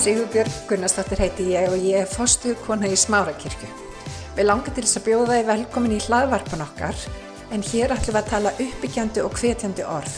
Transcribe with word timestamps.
Sigurbjörg 0.00 0.52
Gunnarsdóttir 0.64 1.20
heiti 1.20 1.44
ég 1.52 1.66
og 1.68 1.82
ég 1.84 1.98
er 2.00 2.06
fostu 2.08 2.54
kona 2.64 2.88
í 2.88 2.96
Smárakirkju. 2.96 3.66
Við 4.32 4.46
langar 4.46 4.72
til 4.72 4.84
þess 4.86 4.96
að 4.96 5.02
bjóða 5.10 5.34
þið 5.34 5.48
velkomin 5.50 5.92
í 5.92 5.98
hlaðvarpan 6.06 6.62
okkar 6.64 7.00
en 7.52 7.64
hér 7.68 7.92
ætlum 7.92 8.14
við 8.14 8.20
að 8.22 8.30
tala 8.30 8.52
uppbyggjandi 8.64 9.20
og 9.20 9.34
hvetjandi 9.36 9.84
orð. 9.84 10.14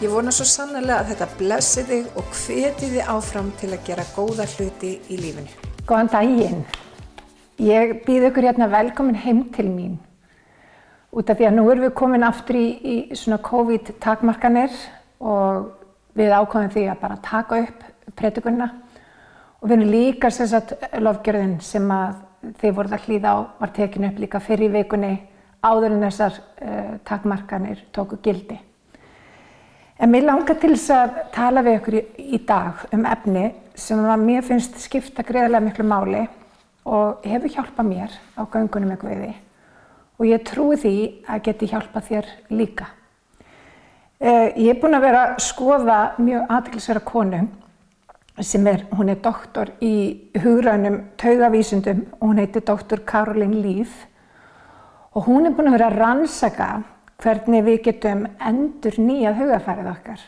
Ég 0.00 0.14
vona 0.14 0.32
svo 0.32 0.46
sannlega 0.48 1.02
að 1.02 1.10
þetta 1.10 1.26
blessi 1.42 1.84
þig 1.90 2.16
og 2.16 2.30
hveti 2.38 2.88
þið 2.94 3.10
áfram 3.12 3.50
til 3.60 3.68
að 3.74 3.82
gera 3.90 4.06
góða 4.14 4.46
hluti 4.54 4.92
í 5.12 5.18
lífinu. 5.20 5.52
Góðan 5.90 6.10
daginn. 6.14 6.62
Ég 7.60 7.92
býð 8.06 8.30
ykkur 8.30 8.46
hérna 8.48 8.70
velkomin 8.72 9.20
heim 9.26 9.42
til 9.52 9.66
mín. 9.68 9.98
Út 11.12 11.28
af 11.28 11.36
því 11.36 11.50
að 11.50 11.58
nú 11.58 11.66
erum 11.68 11.84
við 11.84 11.92
komin 12.00 12.24
aftur 12.24 12.56
í, 12.56 12.68
í 12.80 12.96
svona 13.12 13.42
COVID-takmarkanir 13.44 14.72
og 15.20 15.68
við 16.16 16.32
ákvæmum 16.32 16.72
því 16.72 16.86
að 16.94 17.04
bara 17.04 17.20
taka 17.28 17.60
upp 17.66 17.84
pretikunna 18.16 18.70
og 19.62 19.70
við 19.70 19.76
erum 19.76 19.92
líka 19.94 20.30
sérstaklega 20.34 21.00
lofgjörðin 21.06 21.54
sem 21.62 21.86
þið 22.58 22.74
voruð 22.74 22.96
að 22.96 23.04
hlýða 23.06 23.30
á 23.30 23.38
var 23.60 23.72
tekinu 23.76 24.08
upp 24.10 24.18
líka 24.18 24.40
fyrir 24.42 24.66
í 24.66 24.74
vikunni 24.74 25.12
áður 25.62 25.94
en 25.94 26.02
þessar 26.02 26.38
uh, 26.40 26.94
takmarkanir 27.06 27.84
tóku 27.94 28.18
gildi. 28.24 28.58
En 30.02 30.10
mér 30.10 30.26
langar 30.26 30.58
til 30.58 30.72
þess 30.74 30.90
að 30.96 31.20
tala 31.36 31.62
við 31.62 31.78
ykkur 31.78 31.96
í, 32.00 32.02
í 32.34 32.40
dag 32.48 32.82
um 32.90 33.06
efni 33.06 33.44
sem 33.78 34.02
mér 34.24 34.42
finnst 34.42 34.80
skipta 34.82 35.22
greiðlega 35.22 35.62
miklu 35.62 35.86
máli 35.86 36.24
og 36.82 37.22
hefur 37.22 37.54
hjálpað 37.54 37.90
mér 37.92 38.18
á 38.34 38.42
göngunum 38.42 38.96
ykkur 38.96 39.12
við 39.12 39.22
því 39.22 39.32
og 40.18 40.26
ég 40.26 40.44
trúi 40.46 40.80
því 40.82 40.96
að 41.30 41.46
geti 41.46 41.70
hjálpað 41.70 42.08
þér 42.10 42.34
líka. 42.50 42.90
Uh, 44.18 44.50
ég 44.58 44.74
er 44.74 44.82
búin 44.82 44.98
að 44.98 45.06
vera 45.06 45.26
að 45.28 45.42
skoða 45.46 46.00
mjög 46.18 46.50
aðtilsverða 46.58 47.06
konu 47.06 47.46
sem 48.40 48.66
er, 48.66 48.86
hún 48.96 49.12
er 49.12 49.20
doktor 49.20 49.74
í 49.84 50.30
hugrænum 50.40 51.02
taugavísundum 51.20 52.06
og 52.20 52.28
hún 52.28 52.40
heitir 52.40 52.64
doktor 52.64 53.02
Karolín 53.04 53.60
Líf 53.62 54.06
og 55.12 55.26
hún 55.26 55.46
er 55.46 55.52
búin 55.52 55.68
að 55.68 55.76
vera 55.76 55.90
að 55.90 55.98
rannsaka 56.00 56.68
hvernig 57.22 57.64
við 57.66 57.82
getum 57.88 58.24
endur 58.40 58.96
nýjað 58.98 59.42
hugafærið 59.42 59.90
okkar. 59.92 60.22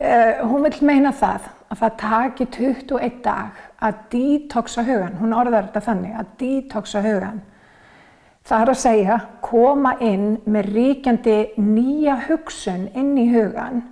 Uh, 0.00 0.44
hún 0.48 0.64
vil 0.64 0.86
meina 0.88 1.12
það 1.12 1.48
að 1.70 1.80
það 1.80 1.96
taki 2.00 2.46
21 2.56 3.18
dag 3.24 3.58
að 3.80 3.98
detoxa 4.12 4.84
hugan, 4.84 5.18
hún 5.20 5.34
orðar 5.36 5.68
þetta 5.68 5.82
þannig, 5.88 6.14
að 6.16 6.30
detoxa 6.40 7.02
hugan. 7.04 7.42
Það 8.48 8.62
er 8.62 8.72
að 8.72 8.80
segja 8.80 9.18
koma 9.44 9.96
inn 10.00 10.38
með 10.48 10.70
ríkjandi 10.76 11.36
nýja 11.60 12.16
hugsun 12.28 12.88
inn 12.96 13.12
í 13.20 13.26
hugan 13.32 13.84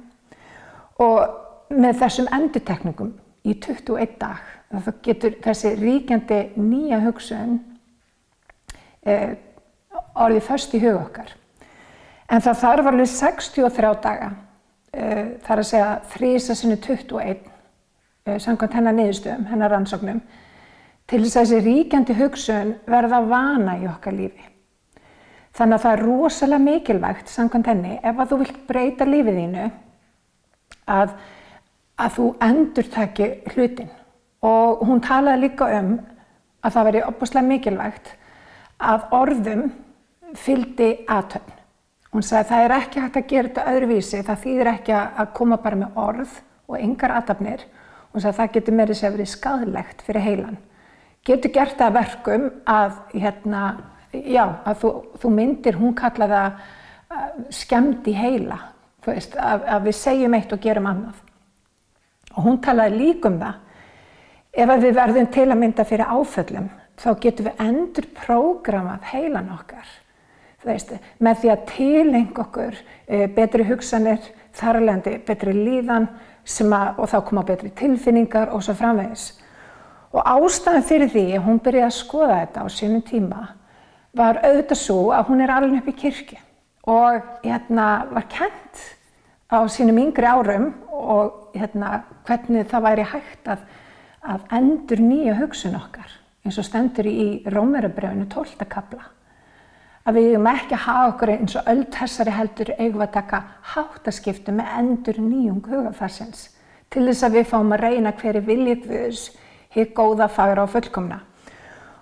og 0.98 1.47
með 1.70 1.98
þessum 2.02 2.28
endutekningum 2.32 3.12
í 3.48 3.54
21 3.54 4.16
dag 4.20 4.44
þá 4.68 4.90
getur 5.04 5.36
þessi 5.44 5.74
ríkjandi 5.78 6.40
nýja 6.60 7.00
hugsun 7.04 7.58
eh, 9.06 9.36
orðið 10.18 10.44
först 10.44 10.74
í 10.76 10.82
hug 10.82 10.98
okkar. 11.00 11.32
En 12.28 12.44
það 12.44 12.60
þarf 12.62 12.90
alveg 12.90 13.08
63 13.08 13.94
daga, 14.04 14.32
eh, 14.92 15.38
þar 15.46 15.62
að 15.62 15.70
segja 15.70 15.88
þrísasinu 16.12 16.76
21, 16.84 17.48
eh, 18.26 18.36
samkvæmt 18.38 18.76
hennar 18.76 18.96
niðurstöðum, 18.98 19.48
hennar 19.48 19.72
rannsóknum, 19.72 20.20
til 21.08 21.22
þess 21.24 21.36
að 21.36 21.46
þessi 21.46 21.64
ríkjandi 21.64 22.18
hugsun 22.18 22.74
verða 22.86 23.22
vana 23.24 23.78
í 23.80 23.88
okkar 23.88 24.12
lífi. 24.12 24.44
Þannig 25.56 25.78
að 25.78 25.82
það 25.82 25.92
er 25.92 26.04
rosalega 26.04 26.64
mikilvægt, 26.64 27.28
samkvæmt 27.32 27.66
henni, 27.66 27.98
ef 28.04 28.16
að 28.16 28.28
þú 28.28 28.38
vilt 28.42 28.58
breyta 28.68 29.04
lífið 29.08 29.40
þínu, 29.40 29.70
að 30.88 31.16
að 31.98 32.14
þú 32.16 32.26
endur 32.46 32.90
taki 32.92 33.28
hlutin 33.52 33.90
og 34.46 34.84
hún 34.86 35.02
talaði 35.02 35.42
líka 35.46 35.68
um 35.80 35.96
að 36.62 36.74
það 36.74 36.88
veri 36.88 37.04
opaslega 37.08 37.48
mikilvægt 37.48 38.12
að 38.78 39.06
orðum 39.18 39.64
fyldi 40.38 40.90
aðtöfn. 41.10 41.54
Hún 42.12 42.24
sagði 42.24 42.40
að 42.44 42.50
það 42.50 42.64
er 42.64 42.74
ekki 42.78 43.02
hægt 43.02 43.18
að 43.18 43.26
gera 43.32 43.48
þetta 43.48 43.72
öðruvísi, 43.72 44.22
það 44.24 44.42
þýðir 44.44 44.70
ekki 44.72 44.94
að 44.96 45.34
koma 45.36 45.58
bara 45.64 45.80
með 45.82 46.00
orð 46.00 46.38
og 46.68 46.80
yngar 46.80 47.14
aðtöfnir. 47.18 47.66
Hún 48.12 48.22
sagði 48.22 48.32
að 48.32 48.38
það 48.38 48.54
getur 48.54 48.76
meiri 48.78 48.96
sér 48.96 49.14
verið 49.14 49.30
skadlegt 49.34 50.02
fyrir 50.06 50.24
heilan. 50.24 50.58
Getur 51.28 51.52
gert 51.52 51.76
það 51.76 51.96
verkum 51.98 52.48
að, 52.64 52.98
hérna, 53.12 53.62
já, 54.14 54.44
að 54.64 54.82
þú, 54.82 54.92
þú 55.20 55.32
myndir, 55.34 55.76
hún 55.76 55.96
kallaði 55.98 56.38
það 56.38 56.60
uh, 57.18 57.30
skemmt 57.52 58.08
í 58.08 58.16
heila, 58.16 58.60
veist, 59.04 59.36
að, 59.36 59.66
að 59.68 59.88
við 59.90 59.98
segjum 59.98 60.38
eitt 60.38 60.54
og 60.54 60.62
gerum 60.64 60.88
annað 60.88 61.24
og 62.34 62.44
hún 62.44 62.60
talaði 62.64 62.98
líka 62.98 63.30
um 63.30 63.38
það. 63.40 63.56
Ef 64.58 64.74
við 64.82 64.94
verðum 64.96 65.30
til 65.32 65.46
að 65.46 65.58
mynda 65.60 65.86
fyrir 65.86 66.12
áföllum 66.12 66.68
þá 66.98 67.08
getum 67.22 67.48
við 67.48 67.60
endur 67.62 68.08
prógramað 68.16 69.10
heilan 69.12 69.52
okkar. 69.54 69.90
Veist, 70.66 70.90
með 71.22 71.42
því 71.42 71.50
að 71.52 71.66
tileng 71.70 72.40
okkur 72.42 72.74
e, 73.06 73.26
betri 73.30 73.66
hugsanir, 73.68 74.18
þarlendi 74.58 75.14
betri 75.26 75.54
líðan 75.54 76.08
að, 76.08 76.98
og 76.98 77.06
þá 77.12 77.18
koma 77.28 77.44
betri 77.46 77.70
tilfinningar 77.78 78.50
og 78.50 78.64
svo 78.66 78.74
framvegis. 78.76 79.30
Og 80.10 80.24
ástæðan 80.24 80.86
fyrir 80.88 81.12
því 81.12 81.24
að 81.36 81.46
hún 81.46 81.62
byrjaði 81.62 81.86
að 81.86 81.96
skoða 82.00 82.40
þetta 82.42 82.64
á 82.64 82.66
sínum 82.72 83.04
tíma 83.06 83.46
var 84.18 84.40
auðvitað 84.42 84.80
svo 84.80 85.00
að 85.14 85.26
hún 85.30 85.42
er 85.44 85.52
alveg 85.52 85.82
upp 85.82 85.90
í 85.92 85.98
kirkju 86.02 86.38
og 86.88 87.26
hérna 87.44 87.88
var 88.10 88.26
kent 88.32 88.84
á 89.48 89.58
sínum 89.72 89.98
yngri 89.98 90.28
árum 90.28 90.72
og 90.92 91.52
hérna, 91.56 92.02
hvernig 92.28 92.68
það 92.68 92.84
væri 92.84 93.04
hægt 93.12 93.48
að, 93.48 93.62
að 94.22 94.42
endur 94.58 95.00
nýja 95.00 95.36
hugsun 95.38 95.78
okkar 95.78 96.10
eins 96.44 96.58
og 96.60 96.66
stendur 96.66 97.08
í 97.08 97.44
Rómörubröfunu 97.48 98.28
12. 98.28 98.66
kabla 98.68 99.08
að 100.08 100.18
við 100.18 100.28
eigum 100.30 100.48
ekki 100.48 100.76
að 100.76 100.84
hafa 100.84 101.08
okkur 101.12 101.32
eins 101.34 101.56
og 101.58 101.70
öll 101.72 101.86
þessari 101.92 102.34
heldur 102.36 102.74
eigum 102.78 103.04
að 103.04 103.14
taka 103.16 103.40
háttaskiptu 103.74 104.54
með 104.56 104.74
endur 104.80 105.20
nýjung 105.20 105.64
hugafarsins 105.68 106.44
til 106.92 107.06
þess 107.08 107.26
að 107.26 107.38
við 107.38 107.48
fáum 107.50 107.74
að 107.76 107.84
reyna 107.84 108.12
hverju 108.20 108.44
viljið 108.46 108.86
viðs 108.88 109.24
hér 109.76 109.90
góða 109.96 110.28
fagra 110.32 110.64
og 110.64 110.72
fullkomna 110.72 111.22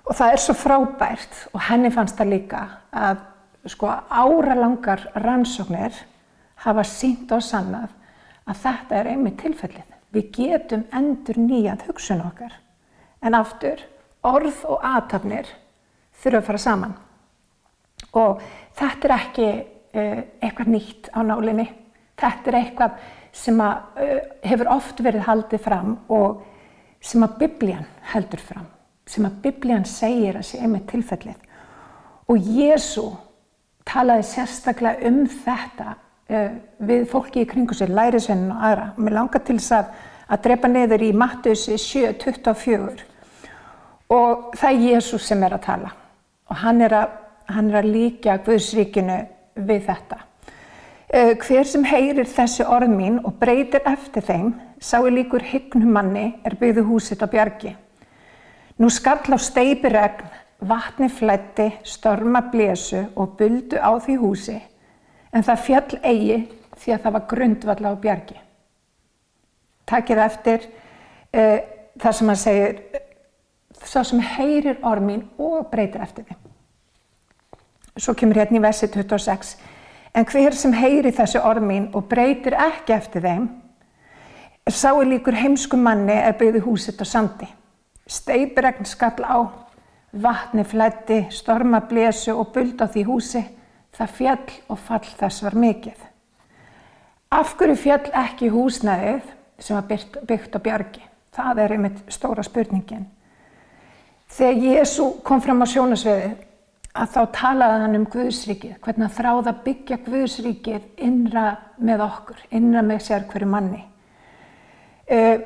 og 0.06 0.14
það 0.14 0.34
er 0.34 0.42
svo 0.42 0.54
frábært 0.58 1.40
og 1.52 1.64
henni 1.66 1.90
fannst 1.94 2.18
það 2.18 2.32
líka 2.34 2.66
að 2.94 3.24
sko 3.66 3.90
áralangar 3.90 5.08
rannsóknir 5.18 5.94
hafa 6.64 6.84
sínt 6.86 7.32
og 7.34 7.44
sannað 7.44 7.92
að 8.46 8.62
þetta 8.62 8.98
er 8.98 9.10
einmitt 9.12 9.38
tilfellið. 9.42 9.92
Við 10.14 10.28
getum 10.36 10.84
endur 10.94 11.38
nýjað 11.40 11.86
hugsun 11.88 12.22
okkar. 12.24 12.54
En 13.20 13.34
aftur, 13.36 13.80
orð 14.24 14.62
og 14.70 14.84
aðtapnir 14.86 15.48
þurfa 16.22 16.40
að 16.40 16.46
fara 16.48 16.62
saman. 16.62 16.94
Og 18.16 18.42
þetta 18.78 19.08
er 19.08 19.14
ekki 19.16 19.48
uh, 19.50 20.20
eitthvað 20.40 20.72
nýtt 20.72 21.10
á 21.12 21.20
nálinni. 21.26 21.66
Þetta 22.16 22.52
er 22.52 22.58
eitthvað 22.62 23.02
sem 23.36 23.60
að, 23.60 23.90
uh, 24.00 24.22
hefur 24.46 24.72
oft 24.76 25.02
verið 25.04 25.26
haldið 25.26 25.64
fram 25.66 25.98
og 26.12 26.44
sem 27.04 27.26
að 27.26 27.36
biblían 27.42 27.90
heldur 28.12 28.42
fram. 28.42 28.70
Sem 29.06 29.26
að 29.28 29.42
biblían 29.44 29.84
segir 29.86 30.38
að 30.38 30.48
sé 30.48 30.62
einmitt 30.62 30.88
tilfellið. 30.90 31.36
Og 32.32 32.40
Jésu 32.42 33.10
talaði 33.86 34.24
sérstaklega 34.26 35.10
um 35.10 35.22
þetta 35.30 35.92
við 36.26 37.04
fólki 37.10 37.44
í 37.44 37.48
kringu 37.48 37.74
sér, 37.76 37.92
lærisvennin 37.94 38.50
og 38.54 38.64
aðra. 38.66 38.86
Mér 38.98 39.14
langar 39.20 39.44
til 39.46 39.58
þess 39.60 39.76
að, 39.78 39.92
að 40.26 40.42
drepa 40.46 40.70
neður 40.70 41.04
í 41.06 41.12
Mattus 41.14 41.68
7.24 41.70 43.04
og 44.10 44.52
það 44.58 44.72
er 44.72 44.84
Jésús 44.90 45.26
sem 45.26 45.42
er 45.42 45.54
að 45.56 45.64
tala 45.66 45.92
og 46.50 46.60
hann 46.62 46.82
er 46.82 46.94
að, 46.94 47.14
hann 47.50 47.70
er 47.70 47.80
að 47.80 47.90
líka 47.94 48.36
Guðsríkinu 48.46 49.18
við 49.66 49.86
þetta. 49.88 50.20
Uh, 51.06 51.32
hver 51.38 51.66
sem 51.66 51.84
heyrir 51.86 52.26
þessi 52.26 52.66
orð 52.66 52.90
mín 52.90 53.20
og 53.22 53.38
breytir 53.40 53.86
eftir 53.86 54.24
þeim, 54.26 54.54
sáu 54.82 55.06
líkur 55.10 55.42
hyggnum 55.46 55.92
manni 55.94 56.28
er 56.46 56.58
byggðu 56.58 56.86
húsitt 56.88 57.22
á 57.22 57.30
bjargi. 57.30 57.76
Nú 58.82 58.90
skall 58.92 59.30
á 59.30 59.38
steipiregn, 59.38 60.26
vatni 60.66 61.08
flætti, 61.12 61.70
storma 61.86 62.42
blésu 62.50 63.04
og 63.14 63.36
buldu 63.38 63.78
á 63.78 63.94
því 64.02 64.16
húsi 64.22 64.58
en 65.36 65.44
það 65.44 65.64
fjall 65.66 65.98
eigi 66.00 66.38
því 66.80 66.94
að 66.94 67.02
það 67.04 67.16
var 67.16 67.26
grundvalla 67.30 67.92
á 67.92 67.96
bjargi. 68.00 68.36
Takkið 69.86 70.22
eftir 70.24 70.66
uh, 70.66 71.58
það 72.00 72.16
sem 72.18 72.32
hann 72.32 72.40
segir, 72.40 72.80
svo 73.84 74.02
sem 74.04 74.22
heyrir 74.24 74.80
ormin 74.86 75.26
og 75.38 75.68
breytir 75.72 76.04
eftir 76.04 76.26
þeim. 76.28 76.40
Svo 77.96 78.16
kemur 78.16 78.40
hérna 78.40 78.58
í 78.58 78.64
versi 78.64 78.88
26, 78.92 79.54
en 80.16 80.26
hver 80.28 80.56
sem 80.56 80.74
heyri 80.76 81.12
þessi 81.16 81.40
ormin 81.40 81.88
og 81.96 82.08
breytir 82.10 82.56
ekki 82.66 82.96
eftir 82.96 83.24
þeim, 83.24 83.46
sáu 84.72 85.04
líkur 85.06 85.36
heimskum 85.38 85.84
manni 85.86 86.16
er 86.16 86.36
byggði 86.36 86.64
húsitt 86.64 87.00
á 87.00 87.06
sandi. 87.06 87.46
Steipiregn 88.06 88.86
skall 88.86 89.24
á, 89.24 89.38
vatni 90.12 90.64
flætti, 90.64 91.26
storma 91.30 91.80
blésu 91.88 92.34
og 92.34 92.52
buld 92.54 92.80
á 92.82 92.86
því 92.86 93.04
húsi, 93.08 93.42
Það 93.96 94.14
fjall 94.18 94.54
og 94.68 94.78
fall 94.78 95.06
þess 95.18 95.44
var 95.46 95.56
mikið. 95.56 95.98
Af 97.36 97.56
hverju 97.58 97.76
fjall 97.80 98.10
ekki 98.12 98.50
húsnæðið 98.52 99.30
sem 99.58 99.76
var 99.76 99.86
byggt 100.28 100.56
á 100.56 100.60
bjargi? 100.62 101.04
Það 101.36 101.62
er 101.62 101.74
einmitt 101.76 102.02
stóra 102.12 102.44
spurningin. 102.44 103.06
Þegar 104.32 104.62
Jésu 104.62 105.08
kom 105.24 105.40
fram 105.40 105.62
á 105.62 105.66
sjónasviði 105.70 106.30
að 106.96 107.10
þá 107.12 107.20
talaði 107.36 107.82
hann 107.82 107.98
um 107.98 108.06
Guðsríkið, 108.12 108.78
hvernig 108.84 109.08
að 109.08 109.18
þráða 109.18 109.52
byggja 109.66 109.98
Guðsríkið 110.06 110.86
innra 111.06 111.44
með 111.78 112.04
okkur, 112.06 112.40
innra 112.56 112.82
með 112.84 113.02
sér 113.06 113.26
hverju 113.30 113.48
manni. 113.52 113.82
Uh, 115.06 115.36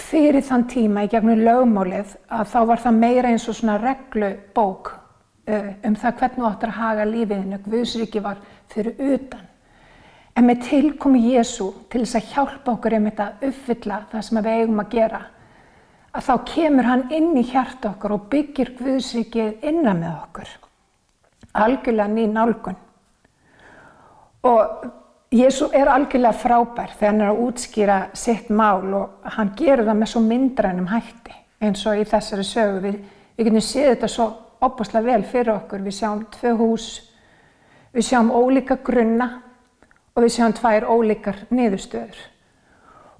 fyrir 0.00 0.44
þann 0.44 0.66
tíma 0.70 1.04
í 1.04 1.10
gegnum 1.12 1.42
lögmálið 1.44 2.14
að 2.32 2.52
þá 2.52 2.58
var 2.70 2.82
það 2.84 3.00
meira 3.02 3.32
eins 3.32 3.48
og 3.50 3.58
svona 3.58 3.76
reglubók 3.82 4.94
um 5.46 5.94
það 5.94 6.16
hvernig 6.20 6.40
þú 6.40 6.48
áttur 6.48 6.72
að 6.72 6.80
haga 6.80 7.06
lífiðinu. 7.10 7.60
Guðsríkið 7.66 8.24
var 8.24 8.40
fyrir 8.72 8.98
utan. 9.14 9.44
En 10.36 10.44
með 10.44 10.66
tilkomi 10.66 11.22
Jésu 11.32 11.70
til 11.88 12.02
þess 12.02 12.18
að 12.18 12.32
hjálpa 12.34 12.74
okkur 12.74 12.98
um 12.98 13.08
þetta 13.08 13.26
að 13.26 13.46
uppfylla 13.48 14.00
það 14.10 14.26
sem 14.26 14.40
við 14.42 14.58
eigum 14.60 14.82
að 14.82 14.90
gera, 14.92 15.20
að 16.12 16.26
þá 16.26 16.34
kemur 16.50 16.88
hann 16.90 17.06
inn 17.16 17.30
í 17.40 17.44
hjart 17.46 17.88
okkur 17.88 18.16
og 18.16 18.28
byggir 18.32 18.74
Guðsríkið 18.76 19.64
innan 19.70 20.02
með 20.02 20.18
okkur. 20.26 20.52
Algjörlega 21.56 22.12
ný 22.12 22.26
nálgun. 22.28 22.76
Og 24.46 24.86
Jésu 25.32 25.70
er 25.74 25.88
algjörlega 25.90 26.36
frábær 26.38 26.92
þegar 26.98 27.12
hann 27.12 27.22
er 27.24 27.32
að 27.32 27.40
útskýra 27.46 27.96
sitt 28.14 28.50
mál 28.50 28.92
og 28.94 29.30
hann 29.38 29.54
gerur 29.58 29.88
það 29.88 30.02
með 30.02 30.12
svo 30.12 30.22
myndrænum 30.22 30.90
hætti 30.92 31.34
eins 31.64 31.86
og 31.88 31.98
í 31.98 32.04
þessari 32.06 32.44
sögu. 32.46 32.82
Við, 32.84 32.98
við 33.36 33.48
getum 33.48 33.64
séð 33.64 33.88
þetta 33.94 34.10
svo 34.12 34.28
opaslega 34.64 35.06
vel 35.06 35.24
fyrir 35.26 35.54
okkur. 35.56 35.82
Við 35.84 35.98
sjáum 35.98 36.22
tvö 36.36 36.54
hús, 36.60 36.86
við 37.94 38.08
sjáum 38.10 38.30
ólíka 38.32 38.78
grunna 38.84 39.28
og 40.14 40.24
við 40.24 40.36
sjáum 40.38 40.54
tvær 40.56 40.88
ólíkar 40.88 41.42
niðurstöður. 41.50 42.22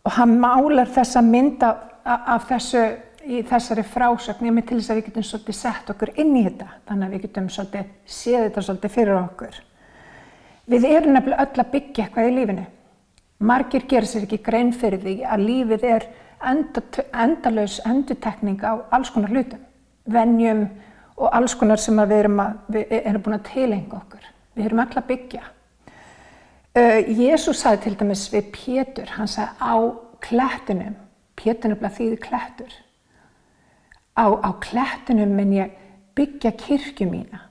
Og 0.06 0.15
hann 0.17 0.38
málar 0.41 0.88
þessa 0.94 1.23
mynda 1.25 1.73
af 2.06 2.47
þessu 2.49 2.85
í 3.27 3.43
þessari 3.47 3.83
frásögn 3.83 4.47
ég 4.47 4.55
með 4.55 4.69
til 4.69 4.79
þess 4.79 4.93
að 4.93 4.99
við 5.00 5.06
getum 5.09 5.25
svolítið 5.27 5.56
sett 5.59 5.88
okkur 5.91 6.12
inn 6.23 6.35
í 6.38 6.44
þetta 6.47 6.69
þannig 6.87 7.06
að 7.06 7.15
við 7.15 7.25
getum 7.25 7.49
svolítið 7.50 7.88
séð 8.17 8.44
þetta 8.44 8.65
svolítið 8.69 8.94
fyrir 8.94 9.19
okkur. 9.19 9.56
Við 10.67 10.87
erum 10.91 11.17
nefnilega 11.17 11.47
öll 11.47 11.62
að 11.62 11.73
byggja 11.73 12.05
eitthvað 12.05 12.29
í 12.29 12.37
lífinu. 12.37 12.67
Margir 13.47 13.87
gerir 13.91 14.09
sér 14.09 14.27
ekki 14.27 14.38
grein 14.47 14.73
fyrir 14.75 15.03
því 15.03 15.17
að 15.27 15.44
lífið 15.47 15.87
er 15.91 16.06
endalös 16.47 17.81
endutekning 17.87 18.62
á 18.62 18.73
alls 18.94 19.11
konar 19.12 19.33
hlutum, 19.33 19.61
vennjum 20.06 20.67
og 21.16 21.32
alls 21.32 21.54
konar 21.56 21.80
sem 21.80 21.96
við 21.96 22.18
erum, 22.20 22.40
að, 22.42 22.56
við 22.74 22.96
erum 23.00 23.22
búin 23.24 23.38
að 23.38 23.46
tilenga 23.50 24.00
okkur. 24.00 24.26
Við 24.56 24.68
erum 24.68 24.82
öll 24.84 24.98
að 25.00 25.08
byggja. 25.10 25.42
Uh, 26.76 26.98
Jésús 27.16 27.62
sagði 27.62 27.86
til 27.86 27.94
dæmis 28.02 28.26
við 28.32 28.50
Pétur, 28.52 29.12
hann 29.16 29.30
sagði 29.32 29.56
á 29.64 29.76
klettunum, 30.26 30.96
Pétur 31.36 31.72
nefnilega 31.72 31.96
þýði 31.96 32.18
klettur, 32.20 32.74
á, 34.16 34.26
á 34.28 34.50
klettunum 34.60 35.32
minn 35.36 35.54
ég 35.56 35.72
byggja 36.16 36.52
kirkju 36.56 37.08
mína 37.08 37.42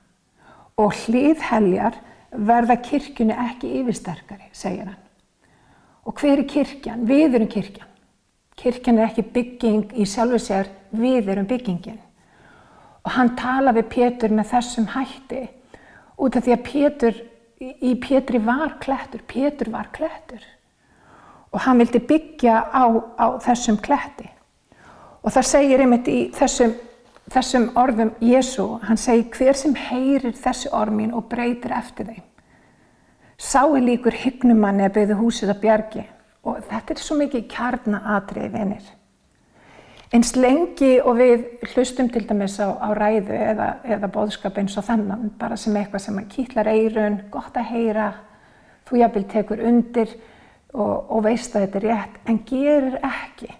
og 0.81 0.94
hlýðheljar 1.06 1.97
verða 2.35 2.77
kirkjunni 2.83 3.35
ekki 3.47 3.71
yfirsterkari, 3.79 4.50
segir 4.53 4.89
hann. 4.89 5.01
Og 6.06 6.17
hver 6.19 6.41
er 6.41 6.50
kirkjan? 6.50 7.06
Við 7.07 7.38
erum 7.38 7.50
kirkjan. 7.50 7.91
Kirkjan 8.59 9.00
er 9.00 9.09
ekki 9.09 9.23
bygging 9.35 9.95
í 9.97 10.06
sjálfu 10.07 10.39
sér, 10.41 10.69
við 10.95 11.31
erum 11.33 11.47
byggingin. 11.50 11.97
Og 13.06 13.13
hann 13.13 13.36
tala 13.38 13.74
við 13.75 13.90
Pétur 13.94 14.34
með 14.34 14.52
þessum 14.56 14.90
hætti 14.96 15.44
út 16.18 16.36
af 16.36 16.46
því 16.46 16.54
að 16.56 16.66
Pétur, 16.66 17.18
í 17.62 17.94
Pétri 18.02 18.42
var 18.42 18.78
klettur, 18.81 19.22
Pétur 19.28 19.69
var 19.74 19.92
klettur. 19.94 20.42
Og 21.54 21.62
hann 21.63 21.80
vildi 21.80 22.02
byggja 22.04 22.56
á, 22.74 22.86
á 23.16 23.28
þessum 23.46 23.78
kletti. 23.84 24.28
Og 25.24 25.31
það 25.31 25.48
segir 25.50 25.84
einmitt 25.84 26.10
í 26.12 26.18
þessum, 26.36 26.74
þessum 27.31 27.69
orðum 27.80 28.12
Jésu, 28.22 28.66
hann 28.84 29.00
segir 29.00 29.30
hver 29.38 29.58
sem 29.58 29.75
heyrir 29.78 30.36
þessi 30.38 30.72
ormin 30.75 31.13
og 31.16 31.30
breytir 31.31 31.74
eftir 31.75 32.10
þeim. 32.10 32.25
Sái 33.38 33.81
líkur 33.84 34.16
hygnumanni 34.16 34.86
að 34.86 34.94
byggðu 35.00 35.18
húsið 35.19 35.51
að 35.51 35.63
bjargi 35.63 36.04
og 36.46 36.62
þetta 36.69 36.94
er 36.94 37.01
svo 37.01 37.18
mikið 37.19 37.48
kjarnaatrið 37.51 38.54
vinir. 38.54 38.86
Eins 40.15 40.31
lengi 40.38 40.94
og 41.03 41.17
við 41.19 41.41
hlustum 41.73 42.07
til 42.07 42.23
dæmis 42.23 42.56
á, 42.63 42.71
á 42.71 42.89
ræðu 42.95 43.35
eða, 43.35 43.65
eða 43.83 44.07
bóðskap 44.13 44.62
eins 44.62 44.77
og 44.79 44.85
þannan, 44.88 45.33
bara 45.39 45.57
sem 45.59 45.75
eitthvað 45.75 46.06
sem 46.06 46.21
kýtlar 46.31 46.69
eirun, 46.71 47.17
gott 47.33 47.57
að 47.59 47.73
heyra, 47.73 48.06
þú 48.88 49.01
jafnvel 49.01 49.25
tekur 49.33 49.63
undir 49.67 50.13
og, 50.71 51.12
og 51.17 51.25
veist 51.25 51.57
að 51.57 51.65
þetta 51.65 51.81
er 51.81 51.88
rétt, 51.89 52.15
en 52.31 52.39
gerir 52.47 52.97
ekki. 53.09 53.51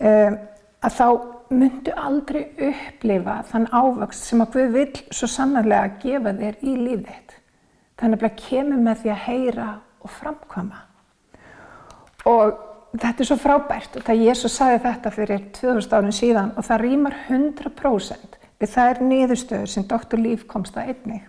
Um, 0.00 0.40
að 0.80 0.96
þá 0.96 1.06
myndu 1.52 1.94
aldrei 2.00 2.42
upplifa 2.70 3.36
þann 3.52 3.68
ávöxt 3.76 4.30
sem 4.30 4.40
að 4.40 4.56
Guð 4.56 4.74
vil 4.78 4.88
svo 5.12 5.28
sannarlega 5.28 5.94
gefa 6.00 6.32
þér 6.40 6.60
í 6.64 6.76
lífið. 6.80 7.38
Þannig 8.00 8.28
að 8.30 8.40
kemur 8.40 8.84
með 8.88 9.04
því 9.04 9.12
að 9.12 9.24
heyra 9.28 9.70
og 10.00 10.16
framkvama. 10.16 10.84
Og 12.32 12.71
þetta 13.00 13.22
er 13.22 13.28
svo 13.28 13.38
frábært 13.40 13.96
og 13.96 14.04
það 14.06 14.22
Jésu 14.26 14.50
sagði 14.52 14.82
þetta 14.84 15.12
fyrir 15.14 15.44
2000 15.56 15.96
árið 15.98 16.16
síðan 16.16 16.52
og 16.56 16.66
það 16.66 16.82
rýmar 16.82 17.16
100% 17.28 18.38
við 18.62 18.72
það 18.74 18.90
er 18.90 19.00
niðurstöður 19.08 19.70
sem 19.72 19.86
Dr. 19.88 20.20
Líf 20.20 20.44
komst 20.50 20.76
að 20.78 20.92
einnig. 20.92 21.24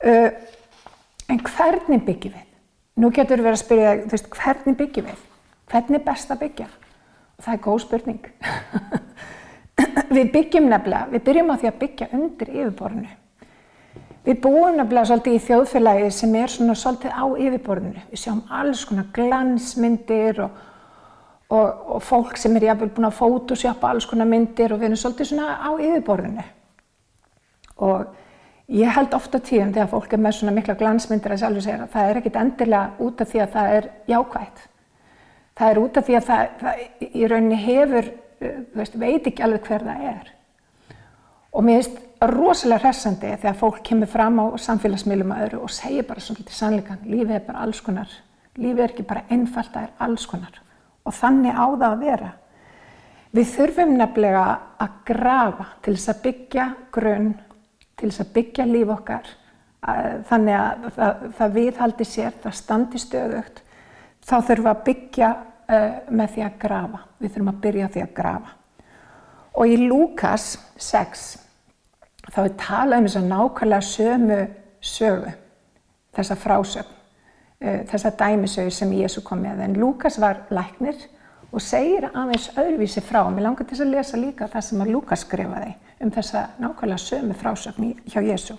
Uh, 0.00 0.28
en 1.30 1.40
hvernig 1.44 2.04
byggjum 2.06 2.36
við? 2.36 2.46
Nú 3.00 3.10
getur 3.14 3.42
við 3.42 3.52
að 3.54 3.62
spyrja 3.62 3.96
þú 4.04 4.14
veist, 4.14 4.30
hvernig 4.36 4.78
byggjum 4.78 5.08
við? 5.08 5.24
Hvernig 5.70 6.00
er 6.00 6.06
best 6.06 6.32
að 6.32 6.42
byggja? 6.44 6.68
Og 7.38 7.46
það 7.46 7.56
er 7.56 7.64
góð 7.64 7.80
spurning. 7.86 8.30
við 10.16 10.32
byggjum 10.34 10.68
nefnilega, 10.70 11.08
við 11.14 11.26
byrjum 11.28 11.52
á 11.52 11.56
því 11.56 11.70
að 11.70 11.80
byggja 11.84 12.10
undir 12.18 12.52
yfirborðinu. 12.54 13.19
Við 14.20 14.40
búum 14.44 14.76
nefnilega 14.76 15.08
svolítið 15.08 15.36
í 15.36 15.42
þjóðfélagi 15.46 16.08
sem 16.12 16.34
er 16.36 16.52
svona 16.52 16.74
svolítið 16.76 17.14
á 17.16 17.24
yfirborðinu. 17.40 18.02
Við 18.10 18.20
sjáum 18.20 18.40
alls 18.52 18.82
konar 18.84 19.06
glansmyndir 19.16 20.40
og, 20.44 20.58
og, 21.48 21.68
og 21.96 22.02
fólk 22.04 22.36
sem 22.36 22.56
er 22.58 22.66
jáfnvel 22.68 22.90
búin 22.92 23.08
að 23.08 23.16
fótosjappa 23.16 23.92
alls 23.94 24.08
konar 24.10 24.28
myndir 24.28 24.74
og 24.74 24.82
við 24.82 24.90
erum 24.90 25.00
svolítið 25.00 25.30
svona 25.30 25.54
á 25.56 25.70
yfirborðinu. 25.72 26.44
Og 27.80 28.74
ég 28.76 28.92
held 28.92 29.16
ofta 29.16 29.40
tíðum 29.40 29.72
þegar 29.72 29.88
fólk 29.94 30.12
er 30.12 30.20
með 30.26 30.36
svona 30.36 30.54
mikla 30.58 30.76
glansmyndir 30.82 31.32
að 31.32 31.40
sjálfur 31.44 31.64
segja 31.64 31.86
að 31.86 31.94
það 31.94 32.10
er 32.10 32.20
ekkit 32.20 32.36
endilega 32.42 33.06
út 33.06 33.24
af 33.24 33.30
því 33.30 33.40
að 33.46 33.54
það 33.54 33.78
er 33.78 33.88
jákvægt. 34.12 34.66
Það 35.60 35.72
er 35.72 35.80
út 35.80 35.96
af 35.96 36.06
því 36.06 36.18
að 36.18 36.28
það, 36.28 36.52
það 36.60 37.08
í 37.08 37.32
rauninni 37.32 37.62
hefur, 37.64 38.12
veist, 38.76 39.00
veit 39.00 39.32
ekki 39.32 39.48
alveg 39.48 39.64
hver 39.64 39.88
það 39.88 40.04
er. 40.12 40.30
Og 41.50 41.64
mér 41.66 41.80
finnst 41.80 42.26
rosalega 42.30 42.84
hressandi 42.84 43.30
þegar 43.40 43.56
fólk 43.58 43.80
kemur 43.86 44.10
fram 44.10 44.38
á 44.38 44.46
samfélagsmiðlum 44.60 45.32
og 45.34 45.44
öðru 45.44 45.62
og 45.64 45.72
segir 45.74 46.06
bara 46.06 46.22
svona 46.22 46.42
litið 46.42 46.56
sannleikan, 46.56 47.00
lífið 47.06 47.36
er 47.38 47.46
bara 47.46 47.64
alls 47.64 47.80
konar, 47.84 48.12
lífið 48.60 48.84
er 48.84 48.92
ekki 48.92 49.06
bara 49.08 49.24
einfalt, 49.32 49.72
það 49.72 49.88
er 49.88 50.06
alls 50.06 50.26
konar 50.30 50.60
og 51.00 51.16
þannig 51.16 51.56
á 51.56 51.66
það 51.66 51.86
að 51.88 52.04
vera. 52.04 52.30
Við 53.30 53.52
þurfum 53.54 53.92
nefnilega 53.96 54.44
að 54.82 54.94
grafa 55.06 55.66
til 55.84 55.94
þess 55.96 56.12
að 56.12 56.22
byggja 56.26 56.66
grunn, 56.92 57.30
til 57.96 58.10
þess 58.10 58.24
að 58.24 58.32
byggja 58.36 58.66
líf 58.68 58.94
okkar, 58.94 59.34
þannig 60.28 60.56
að 60.58 60.88
það, 60.96 61.26
það 61.38 61.54
viðhaldi 61.56 62.06
sér, 62.08 62.38
það 62.42 62.56
standi 62.58 63.00
stöðugt, 63.00 63.62
þá 64.20 64.34
þurfum 64.36 64.66
við 64.66 64.72
að 64.72 64.82
byggja 64.90 65.30
uh, 65.34 65.92
með 66.10 66.34
því 66.34 66.46
að 66.46 66.58
grafa, 66.66 67.04
við 67.18 67.34
þurfum 67.34 67.52
að 67.54 67.62
byrja 67.66 67.92
því 67.94 68.04
að 68.04 68.16
grafa. 68.20 68.56
Og 69.54 69.66
í 69.66 69.76
Lúkas 69.82 70.54
6 70.78 71.26
þá 72.30 72.40
er 72.44 72.56
talað 72.60 72.98
um 73.00 73.08
þess 73.08 73.20
að 73.20 73.30
nákvæmlega 73.30 73.86
sömu 73.86 74.40
sögu, 74.80 75.32
þessa 76.16 76.36
frásögn, 76.38 76.98
uh, 77.64 77.80
þessa 77.90 78.12
dæmisögu 78.20 78.74
sem 78.74 78.92
Jésu 78.94 79.24
kom 79.26 79.42
með. 79.44 79.64
En 79.66 79.78
Lúkas 79.80 80.20
var 80.22 80.44
læknir 80.50 80.98
og 81.50 81.62
segir 81.64 82.08
aðeins 82.12 82.50
öðruvísi 82.54 83.02
frá. 83.02 83.24
Mér 83.28 83.48
langar 83.48 83.66
til 83.66 83.80
að 83.82 83.94
lesa 83.96 84.20
líka 84.20 84.48
það 84.50 84.66
sem 84.68 84.84
að 84.84 84.92
Lúkas 84.94 85.24
skrifaði 85.26 85.74
um 86.00 86.12
þessa 86.14 86.46
nákvæmlega 86.62 87.04
sömu 87.04 87.36
frásögn 87.36 87.94
hjá 88.06 88.20
Jésu. 88.22 88.56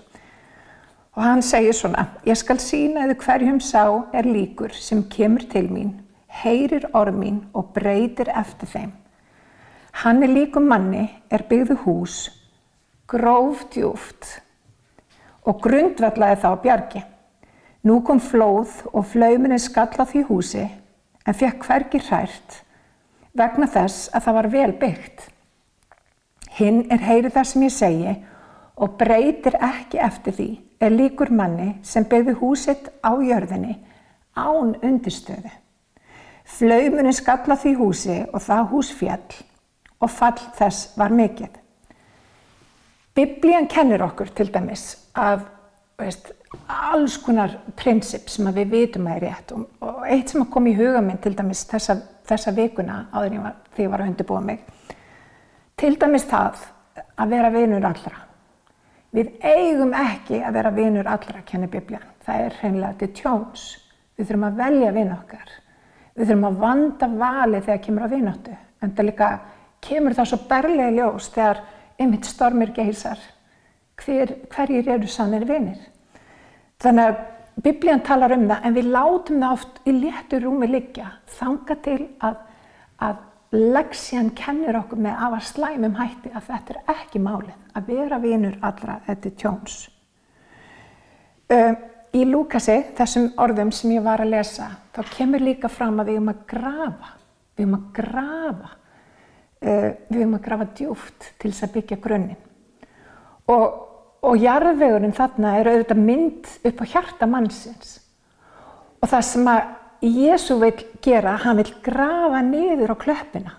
Og 1.11 1.23
hann 1.23 1.41
segir 1.43 1.75
svona, 1.75 2.05
ég 2.23 2.37
skal 2.39 2.59
sína 2.63 3.03
eða 3.03 3.17
hverjum 3.19 3.59
sá 3.59 3.83
er 4.15 4.27
líkur 4.27 4.71
sem 4.71 5.03
kemur 5.11 5.43
til 5.51 5.67
mín, 5.67 5.97
heyrir 6.41 6.85
orð 6.95 7.17
mín 7.19 7.41
og 7.53 7.73
breytir 7.75 8.31
eftir 8.31 8.69
þeim. 8.71 8.93
Hann 9.91 10.23
er 10.23 10.31
líkum 10.31 10.69
manni, 10.71 11.09
er 11.29 11.43
byggðu 11.49 11.75
hús, 11.83 12.29
grófdjúft 13.11 14.37
og 15.43 15.59
grundvallaði 15.61 16.39
þá 16.41 16.49
bjargi. 16.63 17.01
Nú 17.83 17.99
kom 18.05 18.21
flóð 18.23 18.77
og 18.93 19.07
flauminni 19.11 19.57
skall 19.59 19.91
á 19.99 20.05
því 20.05 20.23
húsi 20.29 20.63
en 20.63 21.37
fekk 21.37 21.65
hvergi 21.67 22.01
hrært 22.07 22.61
vegna 23.37 23.67
þess 23.67 24.09
að 24.13 24.25
það 24.25 24.37
var 24.37 24.49
vel 24.55 24.73
byggt. 24.79 25.21
Hinn 26.57 26.83
er 26.91 27.03
heyrið 27.07 27.35
það 27.35 27.49
sem 27.51 27.65
ég 27.65 27.75
segi 27.75 28.15
og 28.81 28.97
breytir 28.99 29.57
ekki 29.59 30.01
eftir 30.01 30.37
því 30.37 30.49
er 30.81 30.95
líkur 30.95 31.31
manni 31.35 31.73
sem 31.83 32.07
byggði 32.07 32.37
húsitt 32.39 32.89
á 33.03 33.11
jörðinni 33.17 33.77
án 34.37 34.75
undirstöðu. 34.79 35.51
Flaumunni 36.45 37.13
skalla 37.15 37.57
því 37.59 37.77
húsi 37.79 38.19
og 38.31 38.43
það 38.43 38.69
hús 38.71 38.91
fjall 38.95 39.41
og 40.01 40.11
fall 40.11 40.39
þess 40.57 40.97
var 40.97 41.13
mikill. 41.15 41.51
Biblían 43.15 43.67
kennir 43.67 44.03
okkur 44.05 44.31
til 44.35 44.51
dæmis 44.53 44.95
af 45.15 45.43
veist, 45.99 46.31
alls 46.67 47.17
konar 47.21 47.57
prinsip 47.77 48.29
sem 48.31 48.47
við 48.55 48.71
vitum 48.71 49.07
að 49.07 49.17
er 49.17 49.25
rétt 49.27 49.53
og, 49.55 49.67
og 49.83 50.03
eitt 50.07 50.31
sem 50.31 50.45
kom 50.51 50.67
í 50.67 50.75
huga 50.77 51.01
minn 51.03 51.19
til 51.21 51.35
dæmis 51.37 51.63
þessa, 51.69 51.97
þessa 52.27 52.53
vikuna 52.55 53.05
áður 53.11 53.37
ég 53.37 53.45
var, 53.45 53.57
því 53.75 53.85
ég 53.85 53.93
var 53.93 54.03
að 54.03 54.11
undirbúa 54.11 54.41
mig. 54.45 54.65
Til 55.79 55.95
dæmis 55.99 56.27
það 56.29 56.65
að 57.21 57.33
vera 57.35 57.51
vinur 57.53 57.87
allra. 57.87 58.25
Við 59.11 59.31
eigum 59.43 59.93
ekki 59.97 60.39
að 60.39 60.55
vera 60.55 60.71
vinur 60.75 61.07
allra, 61.11 61.41
kennir 61.47 61.71
Biblían. 61.71 62.05
Það 62.23 62.45
er 62.45 62.59
hreinlega 62.61 62.99
til 62.99 63.09
tjóns. 63.17 63.63
Við 64.15 64.29
þurfum 64.29 64.45
að 64.47 64.59
velja 64.61 64.91
vinn 64.95 65.15
okkar. 65.15 65.55
Við 66.15 66.29
þurfum 66.29 66.47
að 66.47 66.61
vanda 66.61 67.09
valið 67.11 67.65
þegar 67.65 67.81
kemur 67.85 68.05
á 68.07 68.13
vinnáttu. 68.13 68.55
En 68.81 68.93
það 68.95 69.09
líka 69.09 69.31
kemur 69.81 70.15
það 70.17 70.31
svo 70.31 70.39
berlega 70.49 70.91
ljós 70.95 71.29
þegar 71.33 71.63
einmitt 72.01 72.29
stormir 72.29 72.73
geysar. 72.75 73.19
Hver, 74.01 74.35
hverjir 74.49 74.87
eru 74.95 75.09
sannir 75.09 75.45
vinnir? 75.49 75.81
Þannig 76.81 77.11
að 77.11 77.19
Biblían 77.61 78.01
talar 78.01 78.33
um 78.33 78.47
það 78.49 78.63
en 78.65 78.77
við 78.77 78.87
látum 78.93 79.43
það 79.43 79.57
oft 79.57 79.81
í 79.85 79.93
léttu 79.97 80.39
rúmi 80.41 80.69
liggja. 80.69 81.11
Þanga 81.37 81.77
til 81.85 81.99
að, 82.23 82.39
að 83.03 83.19
leksjan 83.51 84.31
kennir 84.37 84.79
okkur 84.79 85.01
með 85.03 85.23
af 85.27 85.37
að 85.37 85.47
slæmum 85.49 85.97
hætti 85.99 86.31
að 86.31 86.47
þetta 86.47 86.73
er 86.73 86.93
ekki 86.95 87.21
málið. 87.21 87.57
Að 87.75 87.89
vera 87.91 88.19
vinnur 88.23 88.57
allra, 88.65 88.99
þetta 89.05 89.33
tjóns. 89.43 89.77
Um, 91.51 91.75
í 92.15 92.23
Lúkasi, 92.27 92.77
þessum 92.95 93.31
orðum 93.43 93.71
sem 93.75 93.91
ég 93.95 94.05
var 94.05 94.23
að 94.23 94.33
lesa, 94.33 94.69
þá 94.95 95.01
kemur 95.11 95.43
líka 95.43 95.69
fram 95.71 95.99
að 95.99 96.11
við 96.11 96.19
erum 96.19 96.31
að 96.31 96.45
grafa, 96.47 97.11
við 97.55 97.65
erum 97.65 97.77
að 97.77 97.85
grafa, 97.97 98.71
við 99.61 100.17
erum 100.17 100.37
að 100.37 100.45
grafa 100.45 100.67
djúft 100.77 101.27
til 101.39 101.51
þess 101.51 101.67
að 101.67 101.73
byggja 101.75 101.99
grunninn. 102.01 102.39
Og, 103.51 103.65
og 104.25 104.41
jarðvegurinn 104.41 105.15
þarna 105.17 105.57
er 105.59 105.69
auðvitað 105.71 106.01
mynd 106.01 106.49
upp 106.69 106.81
á 106.81 106.85
hjarta 106.95 107.29
mannsins. 107.29 107.99
Og 109.01 109.09
það 109.09 109.27
sem 109.27 109.51
að 109.51 109.61
Jésu 110.01 110.57
vil 110.57 110.73
gera, 111.03 111.35
hann 111.43 111.59
vil 111.61 111.73
grafa 111.85 112.41
niður 112.41 112.93
á 112.93 112.97
klöppina, 112.97 113.51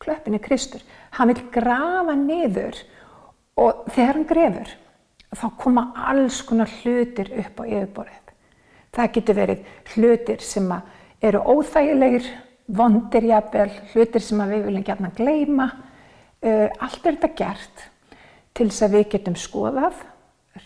klöppin 0.00 0.38
er 0.38 0.40
Kristur, 0.40 0.80
hann 1.12 1.28
vil 1.28 1.42
grafa 1.52 2.14
niður 2.16 2.78
og 3.60 3.84
þegar 3.92 4.16
hann 4.16 4.28
grefur, 4.30 4.70
þá 5.36 5.46
koma 5.60 5.84
alls 6.08 6.40
konar 6.48 6.72
hlutir 6.80 7.28
upp 7.42 7.60
á 7.60 7.64
yfirborðið. 7.68 8.32
Það 8.92 9.12
getur 9.12 9.36
verið 9.36 9.68
hlutir 9.92 10.44
sem 10.44 10.72
eru 11.20 11.44
óþægilegir, 11.44 12.24
vondir 12.72 13.28
jafnvel, 13.28 13.70
hlutir 13.92 14.24
sem 14.24 14.42
við 14.50 14.66
viljum 14.68 14.86
gætna 14.86 15.12
gleyma. 15.16 15.68
Uh, 16.42 16.68
allt 16.82 17.06
er 17.06 17.18
þetta 17.18 17.32
gert 17.38 17.86
til 18.56 18.68
þess 18.68 18.86
að 18.86 18.96
við 18.96 19.06
getum 19.14 19.38
skoðað, 19.38 20.00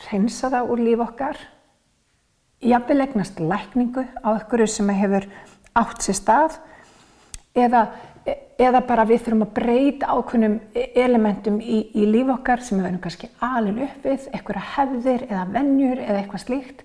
reynsa 0.09 0.51
það 0.51 0.73
úr 0.73 0.83
líf 0.83 1.05
okkar, 1.05 1.39
jafnvel 2.65 3.03
egnast 3.05 3.41
lækningu 3.43 4.07
á 4.25 4.29
einhverju 4.33 4.71
sem 4.73 4.91
hefur 4.97 5.29
átt 5.77 6.07
sér 6.07 6.17
stað 6.19 6.57
eða 7.57 7.87
eða 8.57 8.81
bara 8.89 9.05
við 9.07 9.23
þurfum 9.25 9.45
að 9.45 9.55
breyta 9.57 10.09
ákveðnum 10.17 10.57
elementum 10.97 11.59
í, 11.61 11.83
í 11.95 12.07
líf 12.09 12.31
okkar 12.33 12.63
sem 12.65 12.79
við 12.79 12.87
verðum 12.89 13.03
kannski 13.05 13.31
alveg 13.45 13.83
upp 13.87 14.07
við, 14.09 14.27
eitthvað 14.33 14.69
hefðir 14.73 15.25
eða 15.29 15.45
vennjur 15.53 16.03
eða 16.03 16.21
eitthvað 16.23 16.45
slíkt. 16.47 16.85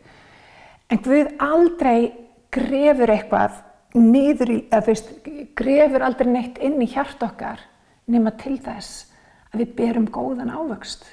En 0.91 1.01
Guð 1.05 1.29
aldrei 1.41 2.11
grefur 2.51 3.13
eitthvað 3.13 3.61
niður 3.97 4.53
í, 4.53 4.57
eða 4.69 4.85
þú 4.85 4.93
veist, 4.93 5.11
grefur 5.57 6.05
aldrei 6.05 6.29
neitt 6.31 6.61
inn 6.63 6.79
í 6.81 6.89
hjart 6.91 7.23
okkar 7.25 7.63
nema 8.11 8.33
til 8.39 8.57
þess 8.61 9.07
að 9.51 9.63
við 9.63 9.73
berum 9.79 10.07
góðan 10.11 10.53
ávöxt. 10.53 11.03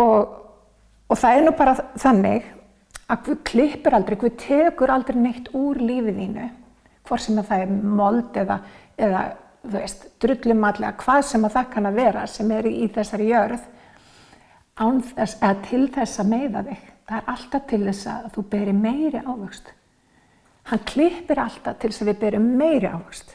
Og, 0.00 0.34
og 1.08 1.20
það 1.20 1.38
er 1.38 1.44
nú 1.44 1.56
bara 1.56 1.76
þannig 2.00 2.50
að 3.12 3.26
Guð 3.26 3.42
klippur 3.44 3.94
aldrei, 3.94 4.16
Guð 4.18 4.38
tekur 4.40 4.90
aldrei 4.90 5.18
neitt 5.20 5.50
úr 5.54 5.78
lífið 5.78 6.22
þínu, 6.22 6.48
hvort 7.04 7.22
sem 7.22 7.38
að 7.38 7.50
það 7.50 7.64
er 7.66 7.74
mold 8.00 8.40
eða 8.40 8.58
eða 9.00 9.22
þú 9.64 9.76
veist, 9.78 10.08
drullumallega 10.22 10.96
hvað 11.00 11.22
sem 11.28 11.46
að 11.46 11.56
það 11.56 11.70
kann 11.74 11.88
að 11.88 12.00
vera 12.00 12.26
sem 12.30 12.50
er 12.54 12.68
í 12.68 12.88
þessari 12.94 13.30
jörð 13.30 13.62
þess, 14.74 15.38
eða 15.38 15.54
til 15.68 15.84
þess 15.94 16.20
að 16.20 16.30
meiða 16.32 16.64
þig. 16.68 16.90
Það 17.04 17.16
er 17.16 17.32
alltaf 17.34 17.66
til 17.68 17.80
þess 17.84 18.06
að 18.10 18.28
þú 18.34 18.44
beri 18.54 18.74
meiri 18.76 19.20
ávöxt. 19.24 19.72
Hann 20.70 20.84
klippir 20.88 21.40
alltaf 21.42 21.78
til 21.78 21.90
þess 21.90 22.04
að 22.04 22.10
við 22.12 22.20
berum 22.22 22.46
meiri 22.58 22.88
ávöxt. 22.88 23.34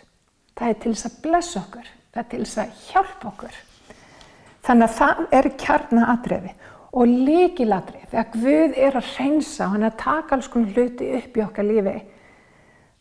Það 0.58 0.70
er 0.72 0.80
til 0.84 0.94
þess 0.94 1.10
að 1.10 1.18
blessa 1.24 1.60
okkur, 1.62 1.90
það 2.14 2.22
er 2.24 2.30
til 2.32 2.40
þess 2.44 2.62
að 2.64 2.80
hjálpa 2.90 3.30
okkur. 3.30 3.60
Þannig 4.66 4.88
að 4.88 4.96
það 4.98 5.22
er 5.38 5.50
kjarnaadriði 5.64 6.56
og 6.90 7.14
líkiladrið. 7.28 8.08
Þegar 8.12 8.32
Guð 8.34 8.80
er 8.88 8.98
að 8.98 9.12
reynsa 9.20 9.68
og 9.68 9.76
hann 9.76 9.88
að 9.88 10.00
taka 10.02 10.36
alls 10.36 10.50
konar 10.52 10.74
hluti 10.74 11.12
upp 11.20 11.38
í 11.38 11.46
okkar 11.46 11.70
lífi, 11.70 11.96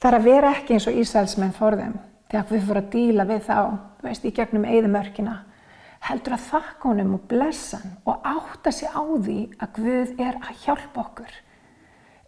er 0.05 0.15
að 0.15 0.29
vera 0.29 0.53
ekki 0.55 0.77
eins 0.77 0.87
og 0.87 1.01
Ísælsmenn 1.01 1.57
forðum 1.57 1.97
þegar 2.29 2.49
við 2.53 2.65
fyrir 2.69 2.83
að 2.83 2.91
díla 2.93 3.27
við 3.29 3.45
þá, 3.49 3.59
veist, 4.05 4.25
í 4.29 4.35
gegnum 4.37 4.67
eigðumörkina, 4.69 5.37
heldur 6.05 6.37
að 6.37 6.47
þakka 6.53 6.91
honum 6.93 7.15
og 7.17 7.25
blessa 7.31 7.81
hann 7.83 7.97
og 8.05 8.27
átta 8.29 8.73
sig 8.75 8.93
á 8.93 9.03
því 9.03 9.39
að 9.59 9.73
Guð 9.79 10.21
er 10.21 10.39
að 10.45 10.65
hjálpa 10.67 11.05
okkur. 11.07 11.33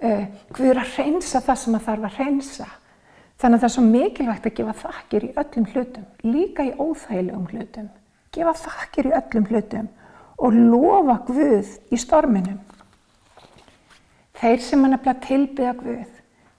Uh, 0.01 0.27
Guð 0.57 0.71
er 0.71 0.81
að 0.81 0.95
reynsa 0.97 1.43
það 1.45 1.59
sem 1.61 1.75
það 1.77 1.87
þarf 1.89 2.07
að 2.09 2.21
reynsa. 2.23 2.69
Þannig 3.41 3.57
að 3.57 3.61
það 3.61 3.69
er 3.69 3.75
svo 3.75 3.85
mikilvægt 3.85 4.47
að 4.49 4.57
gefa 4.57 4.77
þakkir 4.81 5.25
í 5.25 5.31
öllum 5.43 5.67
hlutum, 5.73 6.07
líka 6.25 6.65
í 6.65 6.73
óþægilegum 6.77 7.47
hlutum. 7.53 7.89
Gefa 8.33 8.55
þakkir 8.65 9.09
í 9.09 9.15
öllum 9.17 9.47
hlutum 9.51 9.89
og 10.41 10.57
lofa 10.57 11.17
Guð 11.29 11.71
í 11.93 12.01
storminum. 12.01 12.59
Þeir 14.41 14.63
sem 14.65 14.85
hann 14.85 14.97
er 14.97 15.09
að 15.13 15.25
tilbyða 15.27 15.73
Guð, 15.81 16.13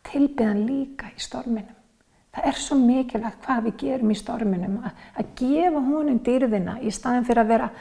tilbyða 0.10 0.50
hann 0.52 0.66
líka 0.68 1.10
í 1.10 1.22
storminum. 1.22 1.78
Það 2.32 2.48
er 2.48 2.60
svo 2.64 2.78
mikilvægt 2.80 3.42
hvað 3.46 3.66
við 3.66 3.78
gerum 3.82 4.12
í 4.14 4.18
storminum 4.18 4.78
að, 4.86 5.00
að 5.20 5.32
gefa 5.42 5.82
honum 5.90 6.22
dýrðina 6.24 6.78
í 6.80 6.94
staðin 6.94 7.26
fyrir 7.28 7.44
að 7.44 7.50
vera 7.52 7.72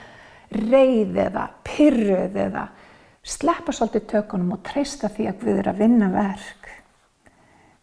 reyð 0.51 1.21
eða 1.25 1.45
pyrruð 1.65 2.39
eða 2.49 2.65
sleppa 3.27 3.73
svolítið 3.73 4.07
tökunum 4.11 4.57
og 4.57 4.63
treysta 4.67 5.11
því 5.13 5.29
að 5.31 5.47
við 5.47 5.63
erum 5.63 5.75
að 5.75 5.81
vinna 5.85 6.11
verk. 6.15 6.69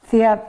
Því 0.07 0.21
að 0.31 0.45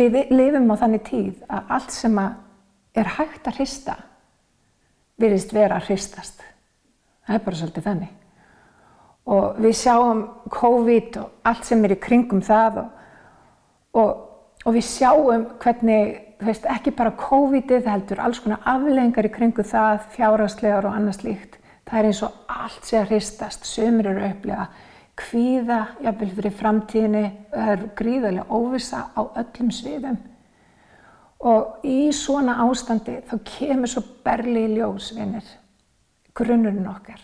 við 0.00 0.20
lifum 0.30 0.70
á 0.70 0.76
þannig 0.84 1.04
tíð 1.08 1.42
að 1.48 1.74
allt 1.76 1.94
sem 1.94 2.22
að 2.22 3.00
er 3.00 3.12
hægt 3.16 3.46
að 3.46 3.60
hrista 3.60 3.96
virðist 5.20 5.52
vera 5.54 5.78
að 5.78 5.90
hristast. 5.90 6.40
Það 7.26 7.36
er 7.36 7.44
bara 7.44 7.60
svolítið 7.60 7.86
þannig. 7.86 8.16
Og 9.30 9.60
við 9.60 9.76
sjáum 9.78 10.22
COVID 10.50 11.20
og 11.20 11.46
allt 11.46 11.68
sem 11.68 11.84
er 11.84 11.94
í 11.94 12.00
kringum 12.00 12.40
það 12.42 12.80
og 12.84 12.88
og, 13.96 14.10
og 14.64 14.76
við 14.76 14.86
sjáum 14.86 15.46
hvernig, 15.62 16.18
veist, 16.44 16.66
ekki 16.70 16.92
bara 16.96 17.14
COVID-ið 17.18 17.88
heldur 17.90 18.22
alls 18.22 18.40
konar 18.42 18.62
afleggingar 18.68 19.28
í 19.28 19.32
kringu 19.34 19.64
það, 19.66 20.04
fjárhagslegar 20.16 20.88
og 20.88 20.98
annars 20.98 21.22
líkt. 21.24 21.58
Það 21.90 21.98
er 21.98 22.08
eins 22.08 22.22
og 22.22 22.54
allt 22.54 22.86
sé 22.86 23.00
að 23.00 23.10
hristast, 23.10 23.66
sömur 23.66 24.06
eru 24.12 24.22
upplega 24.28 24.68
kvíða, 25.20 25.80
jafnvel 26.04 26.30
fyrir 26.36 26.54
framtíðinni, 26.56 27.24
það 27.52 27.72
er 27.74 27.86
gríðarlega 27.98 28.56
óvisa 28.56 29.00
á 29.12 29.20
öllum 29.42 29.72
sviðum. 29.74 30.20
Og 31.50 31.86
í 31.88 32.12
svona 32.14 32.58
ástandi 32.66 33.16
þá 33.28 33.34
kemur 33.48 33.90
svo 33.90 34.04
berli 34.24 34.66
í 34.66 34.76
ljósvinir, 34.76 35.46
grunnurinn 36.36 36.88
okkar. 36.88 37.20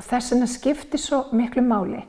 Og 0.00 0.06
þess 0.08 0.32
vegna 0.34 0.48
skiptir 0.50 1.00
svo 1.00 1.20
miklu 1.36 1.62
máli 1.64 2.02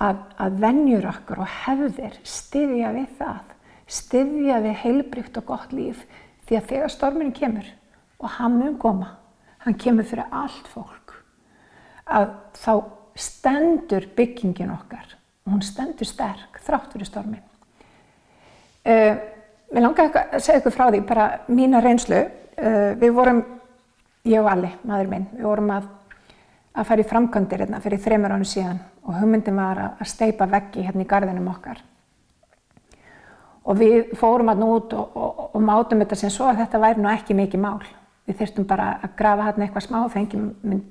að, 0.00 0.22
að 0.40 0.60
vennjur 0.62 1.10
okkur 1.10 1.42
og 1.44 1.52
hefðir 1.64 2.16
styðja 2.26 2.94
við 2.96 3.12
það, 3.18 3.52
styðja 3.98 4.62
við 4.64 4.80
heilbrygt 4.84 5.40
og 5.40 5.48
gott 5.50 5.74
líf 5.74 6.06
því 6.46 6.58
að 6.58 6.68
þegar 6.72 6.94
storminu 6.94 7.34
kemur 7.36 7.68
og 8.22 8.30
hann 8.38 8.56
mun 8.60 8.78
koma, 8.80 9.12
hann 9.66 9.78
kemur 9.80 10.06
fyrir 10.06 10.30
allt 10.30 10.70
fólk, 10.70 11.16
að 12.06 12.30
þá 12.56 12.72
stendur 13.16 14.06
byggingin 14.16 14.72
okkar 14.74 15.16
og 15.46 15.56
hún 15.56 15.64
stendur 15.64 16.08
sterk 16.08 16.60
þrátt 16.66 16.94
fyrir 16.94 17.08
stormin. 17.08 17.44
Uh, 18.86 19.16
Mér 19.66 19.82
langar 19.82 20.12
að 20.14 20.42
segja 20.44 20.60
ykkur 20.60 20.74
frá 20.74 20.84
því, 20.92 21.00
bara 21.08 21.24
mína 21.50 21.80
reynslu. 21.82 22.20
Uh, 22.54 22.92
við 23.00 23.14
vorum, 23.16 23.40
ég 24.30 24.38
og 24.38 24.50
Alli, 24.52 24.70
maður 24.86 25.10
minn, 25.10 25.24
við 25.34 25.48
vorum 25.48 25.72
að 25.74 25.88
að 26.76 26.88
fara 26.90 27.02
í 27.02 27.08
framkvæmdir 27.08 27.64
hérna 27.64 27.80
fyrir 27.80 28.00
þreymur 28.04 28.34
ánu 28.36 28.46
síðan 28.48 28.80
og 29.06 29.20
hugmyndin 29.20 29.56
var 29.56 29.78
að 29.86 30.08
steipa 30.10 30.48
veggi 30.50 30.84
hérna 30.84 31.04
í 31.06 31.08
gardinum 31.08 31.48
okkar. 31.54 31.78
Og 33.66 33.78
við 33.80 34.12
fórum 34.18 34.50
hérna 34.52 34.68
út 34.76 34.92
og, 34.94 35.16
og, 35.16 35.40
og 35.56 35.62
mátum 35.64 36.02
þetta 36.04 36.18
sem 36.20 36.32
svo 36.32 36.50
að 36.50 36.60
þetta 36.62 36.82
væri 36.82 37.02
nú 37.02 37.10
ekki 37.10 37.36
mikið 37.38 37.62
mál. 37.62 37.80
Við 38.26 38.40
þurftum 38.40 38.66
bara 38.66 38.88
að 39.06 39.12
grafa 39.18 39.44
hérna 39.46 39.66
eitthvað 39.66 39.84
smá, 39.86 39.98
fengjum 40.10 40.46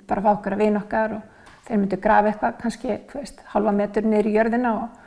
bara 0.07 0.21
að 0.21 0.27
fá 0.27 0.31
okkur 0.37 0.55
að 0.55 0.61
vina 0.63 0.79
okkar 0.79 1.15
og 1.17 1.49
þeir 1.65 1.81
myndu 1.81 1.99
grafa 2.01 2.31
eitthvað 2.31 2.57
kannski, 2.61 2.97
veist, 3.11 3.41
halva 3.51 3.73
metur 3.75 4.07
niður 4.07 4.29
í 4.29 4.35
jörðina 4.37 4.71
og, 4.79 5.01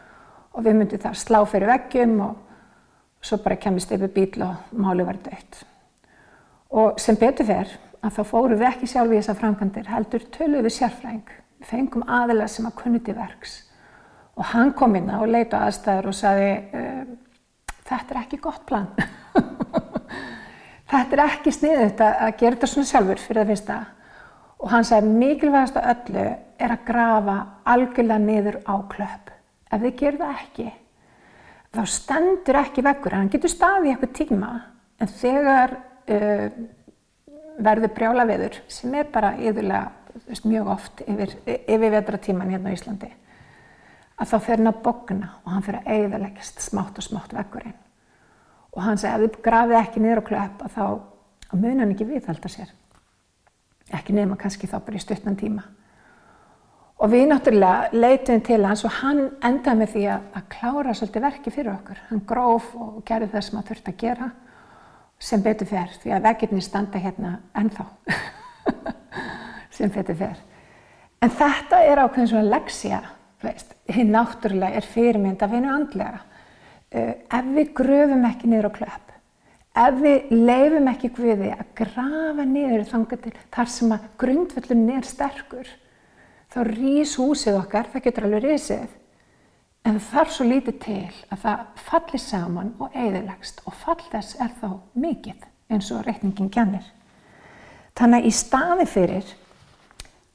og 0.52 0.66
við 0.66 0.78
myndum 0.80 1.02
það 1.06 1.18
slá 1.22 1.38
fyrir 1.48 1.72
veggjum 1.72 2.14
og 2.26 3.24
svo 3.24 3.38
bara 3.44 3.58
kemist 3.60 3.92
yfir 3.94 4.12
bíl 4.14 4.44
og 4.44 4.74
máli 4.76 5.06
var 5.06 5.20
dött. 5.24 5.62
Og 6.68 7.00
sem 7.00 7.16
betur 7.18 7.48
fer 7.48 7.72
að 8.04 8.18
þá 8.18 8.22
fórum 8.28 8.60
við 8.60 8.68
ekki 8.68 8.90
sjálf 8.90 9.14
í 9.14 9.18
þessa 9.18 9.38
framkvæmdir, 9.38 9.88
heldur 9.88 10.26
töluð 10.34 10.68
við 10.68 10.76
sérfræng. 10.76 11.32
Við 11.58 11.72
fengum 11.72 12.04
aðila 12.04 12.46
sem 12.50 12.68
að 12.68 12.76
kunnuti 12.82 13.16
verks 13.16 13.62
og 14.38 14.46
hann 14.52 14.70
kom 14.78 14.94
inn 14.94 15.10
á 15.10 15.18
og 15.18 15.30
leita 15.32 15.64
aðstæður 15.66 16.12
og 16.12 16.14
saði 16.14 16.50
uh, 16.78 17.00
þetta 17.88 18.14
er 18.14 18.20
ekki 18.22 18.42
gott 18.42 18.62
plan. 18.68 18.92
þetta 20.90 21.16
er 21.16 21.24
ekki 21.24 21.54
sniðut 21.54 22.02
að, 22.04 22.18
að 22.26 22.34
gera 22.40 22.56
þetta 22.56 22.70
svona 22.72 22.90
sjálfur 22.90 23.22
fyrir 23.22 23.42
það 23.42 23.52
fyrsta. 23.52 23.78
Og 24.58 24.72
hann 24.72 24.86
sagði 24.88 25.18
mikilvægast 25.20 25.78
að 25.78 25.90
öllu 25.94 26.24
er 26.58 26.74
að 26.74 26.86
grafa 26.88 27.36
algjörlega 27.74 28.24
niður 28.24 28.58
á 28.66 28.74
klöpp. 28.90 29.30
Ef 29.68 29.84
þið 29.84 29.94
gerir 30.00 30.18
það 30.22 30.40
ekki, 30.42 30.66
þá 31.76 31.82
stendur 31.92 32.58
ekki 32.62 32.84
vekkur. 32.86 33.16
Hann 33.18 33.30
getur 33.32 33.52
staðið 33.52 33.86
í 33.86 33.92
eitthvað 33.92 34.16
tíma, 34.16 34.50
en 34.98 35.12
þegar 35.20 35.76
uh, 35.76 36.46
verður 37.68 37.94
brjála 37.94 38.26
viður, 38.28 38.58
sem 38.72 38.96
er 38.98 39.10
bara 39.12 39.34
yfirlega 39.38 39.98
veist, 40.26 40.46
mjög 40.48 40.72
oft 40.74 41.02
yfir, 41.06 41.34
yfir 41.46 41.92
vetratíman 41.94 42.50
hérna 42.52 42.72
á 42.72 42.76
Íslandi, 42.76 43.10
að 44.18 44.32
þá 44.32 44.38
fer 44.46 44.56
hann 44.60 44.72
að 44.72 44.80
bogna 44.86 45.34
og 45.44 45.52
hann 45.52 45.66
fer 45.66 45.78
að 45.80 45.92
eigðalegast 45.94 46.64
smátt 46.64 46.98
og 46.98 47.06
smátt 47.06 47.36
vekkurinn. 47.36 47.76
Og 48.78 48.84
hann 48.86 49.00
segi, 49.00 49.10
ef 49.10 49.24
þið 49.24 49.40
grafið 49.42 49.80
ekki 49.80 50.02
niður 50.02 50.22
á 50.22 50.28
klöpp, 50.28 50.60
þá 50.70 50.84
mun 51.58 51.82
hann 51.82 51.90
ekki 51.90 52.06
viðhalda 52.06 52.50
sér. 52.52 52.70
Ekki 53.98 54.14
nefna 54.14 54.36
kannski 54.38 54.68
þá 54.70 54.78
bara 54.86 55.00
í 55.00 55.02
stuttan 55.02 55.38
tíma. 55.38 55.64
Og 56.98 57.10
við 57.10 57.28
náttúrulega 57.30 57.90
leitum 57.94 58.40
til 58.46 58.60
hans 58.66 58.84
og 58.86 58.94
hann 59.00 59.24
endaði 59.46 59.80
með 59.80 59.92
því 59.94 60.04
að, 60.12 60.28
að 60.38 60.46
klára 60.54 60.94
svolítið 60.98 61.24
verki 61.26 61.52
fyrir 61.54 61.72
okkur. 61.72 62.00
Hann 62.08 62.22
gróf 62.26 62.68
og 62.78 63.00
gerði 63.06 63.30
það 63.34 63.44
sem 63.46 63.58
hann 63.58 63.68
þurfti 63.68 63.92
að 63.94 64.00
gera 64.02 64.30
sem 65.18 65.42
betur 65.42 65.66
fer 65.66 65.94
því 65.98 66.14
að 66.14 66.26
veggirni 66.28 66.62
standa 66.62 67.02
hérna 67.02 67.32
ennþá 67.58 67.86
sem 69.76 69.90
betur 69.94 70.18
fer. 70.18 70.42
En 71.18 71.34
þetta 71.34 71.82
er 71.82 72.02
ákveðin 72.04 72.30
svona 72.30 72.50
leksja, 72.52 73.00
hinn 73.90 74.12
náttúrulega 74.14 74.78
er 74.78 74.86
fyrirmynd 74.86 75.42
að 75.42 75.54
vinna 75.56 75.74
andlega. 75.74 76.20
Uh, 76.88 77.12
ef 77.28 77.48
við 77.52 77.72
gröfum 77.76 78.24
ekki 78.24 78.48
niður 78.48 78.70
á 78.72 78.76
klöpp, 78.78 79.10
ef 79.76 79.98
við 80.00 80.30
leifum 80.32 80.86
ekki 80.88 81.10
Guði 81.18 81.50
að 81.52 81.66
grafa 81.76 82.46
niður 82.48 82.86
þar 82.88 83.68
sem 83.74 83.92
að 83.92 84.06
grundvöldun 84.22 84.86
er 84.94 85.04
sterkur, 85.04 85.68
þá 86.48 86.58
rýs 86.70 87.18
húsið 87.20 87.58
okkar, 87.60 87.90
það 87.92 88.06
getur 88.06 88.28
alveg 88.28 88.46
rýsið, 88.46 88.88
en 89.84 90.00
þarf 90.00 90.32
svo 90.32 90.46
lítið 90.48 90.78
til 90.84 91.04
að 91.28 91.44
það 91.44 91.66
falli 91.88 92.20
saman 92.22 92.72
og 92.80 92.96
eigðilegst 92.96 93.62
og 93.66 93.76
fall 93.84 94.00
þess 94.08 94.40
er 94.40 94.56
þá 94.60 94.68
mikið 94.96 95.44
eins 95.68 95.90
og 95.92 96.04
reikningin 96.06 96.50
kennir. 96.52 96.84
Þannig 97.98 98.22
að 98.22 98.28
í 98.28 98.32
staði 98.36 98.86
fyrir 98.88 99.30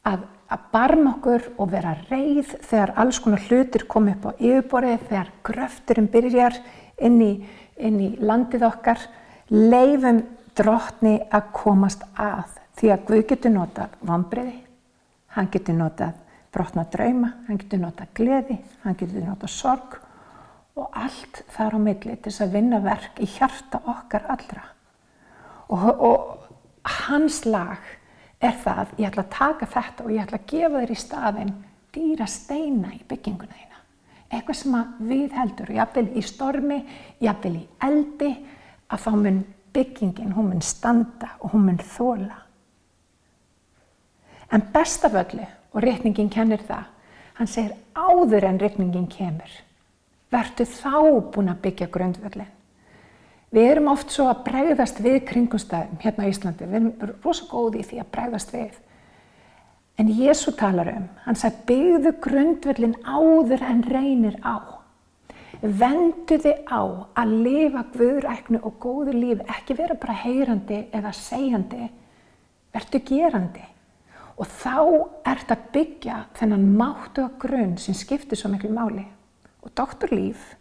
að, 0.05 0.25
að 0.53 0.65
barma 0.73 1.15
okkur 1.17 1.47
og 1.57 1.71
vera 1.71 1.95
reið 2.09 2.55
þegar 2.61 2.93
alls 3.03 3.19
konar 3.23 3.45
hlutir 3.47 3.87
kom 3.89 4.09
upp 4.11 4.27
á 4.29 4.31
yfirborðið, 4.37 5.07
þegar 5.09 5.31
gröfturinn 5.49 6.11
byrjar 6.13 6.59
inn 7.03 7.21
í, 7.21 7.31
inn 7.77 7.99
í 7.99 8.11
landið 8.21 8.67
okkar, 8.69 9.01
leifum 9.49 10.21
drottni 10.57 11.17
að 11.33 11.49
komast 11.55 12.05
að 12.13 12.59
því 12.77 12.93
að 12.93 13.09
Guð 13.09 13.25
getur 13.29 13.53
notað 13.53 13.97
vambriði 14.05 14.63
Hann 15.33 15.49
getur 15.49 15.73
notað 15.77 16.19
brotna 16.53 16.85
drauma, 16.93 17.31
hann 17.47 17.57
getur 17.57 17.81
notað 17.81 18.11
gleði, 18.17 18.59
hann 18.83 18.97
getur 18.99 19.25
notað 19.25 19.49
sorg 19.49 19.95
og 20.77 20.97
allt 20.97 21.41
þar 21.53 21.77
á 21.77 21.79
milli 21.81 22.17
til 22.17 22.29
þess 22.29 22.43
að 22.45 22.53
vinna 22.53 22.79
verk 22.83 23.21
í 23.21 23.29
hjarta 23.29 23.81
okkar 23.89 24.27
allra. 24.29 24.63
Og, 25.73 25.87
og 26.05 26.91
hans 27.07 27.43
lag 27.49 27.81
er 28.43 28.57
það, 28.63 28.95
ég 28.99 29.07
ætla 29.09 29.23
að 29.23 29.35
taka 29.37 29.69
þetta 29.73 30.05
og 30.05 30.11
ég 30.13 30.23
ætla 30.23 30.39
að 30.39 30.49
gefa 30.51 30.81
þér 30.81 30.93
í 30.93 30.99
staðin 30.99 31.53
dýra 31.93 32.27
steina 32.29 32.93
í 32.95 33.01
bygginguna 33.07 33.53
þína. 33.53 33.81
Eitthvað 34.33 34.57
sem 34.57 34.77
við 35.09 35.35
heldur, 35.37 35.73
jafnvel 35.77 36.07
í 36.17 36.23
stormi, 36.25 36.79
jafnvel 37.21 37.57
í 37.59 37.65
eldi, 37.85 38.31
að 38.89 39.03
þá 39.03 39.11
mun 39.17 39.43
byggingin, 39.73 40.33
hún 40.33 40.49
mun 40.49 40.63
standa 40.65 41.35
og 41.39 41.53
hún 41.53 41.67
mun 41.67 41.83
þóla. 41.93 42.39
En 44.53 44.65
best 44.73 45.05
af 45.05 45.15
öllu, 45.17 45.45
og 45.73 45.81
reikningin 45.81 46.29
kennir 46.33 46.61
það, 46.65 46.89
hann 47.39 47.49
segir 47.49 47.77
áður 47.97 48.49
en 48.49 48.59
reikningin 48.61 49.07
kemur, 49.09 49.53
verður 50.33 50.69
þá 50.69 50.97
búin 51.33 51.53
að 51.53 51.63
byggja 51.63 51.89
grundvöldin. 51.93 52.52
Við 53.53 53.67
erum 53.69 53.91
oft 53.91 54.09
svo 54.09 54.31
að 54.31 54.45
bregðast 54.47 54.99
við 55.03 55.19
kringumstæðum 55.29 55.99
hérna 56.01 56.25
á 56.25 56.31
Íslandi, 56.31 56.65
við 56.65 56.79
erum 56.79 57.17
rosalega 57.21 57.51
góði 57.51 57.81
í 57.83 57.87
því 57.89 57.99
að 58.01 58.11
bregðast 58.15 58.53
við. 58.55 58.79
En 60.01 60.09
Jésu 60.09 60.53
talar 60.57 60.89
um, 60.89 61.03
hann 61.27 61.37
sagði 61.37 61.67
byggðu 61.69 62.13
grundvöldin 62.23 62.95
áður 63.05 63.65
en 63.67 63.83
reynir 63.93 64.39
á. 64.41 64.81
Vendu 65.61 66.39
þið 66.41 66.63
á 66.65 66.81
að 67.21 67.35
lifa 67.45 67.83
guðræknu 67.93 68.63
og 68.65 68.79
góðu 68.81 69.13
lífi, 69.13 69.45
ekki 69.45 69.77
vera 69.77 69.99
bara 70.01 70.17
heyrandi 70.23 70.79
eða 70.89 71.13
segjandi, 71.13 71.91
verðu 72.73 73.03
gerandi. 73.05 73.67
Og 74.33 74.49
þá 74.49 74.81
ert 75.29 75.53
að 75.53 75.69
byggja 75.77 76.17
þennan 76.39 76.65
máttu 76.73 77.21
að 77.27 77.37
grunn 77.45 77.77
sem 77.77 77.93
skiptir 77.93 78.41
svo 78.41 78.49
miklu 78.49 78.73
máli. 78.73 79.05
Og 79.61 79.69
Dr. 79.77 80.09
Líf 80.09 80.55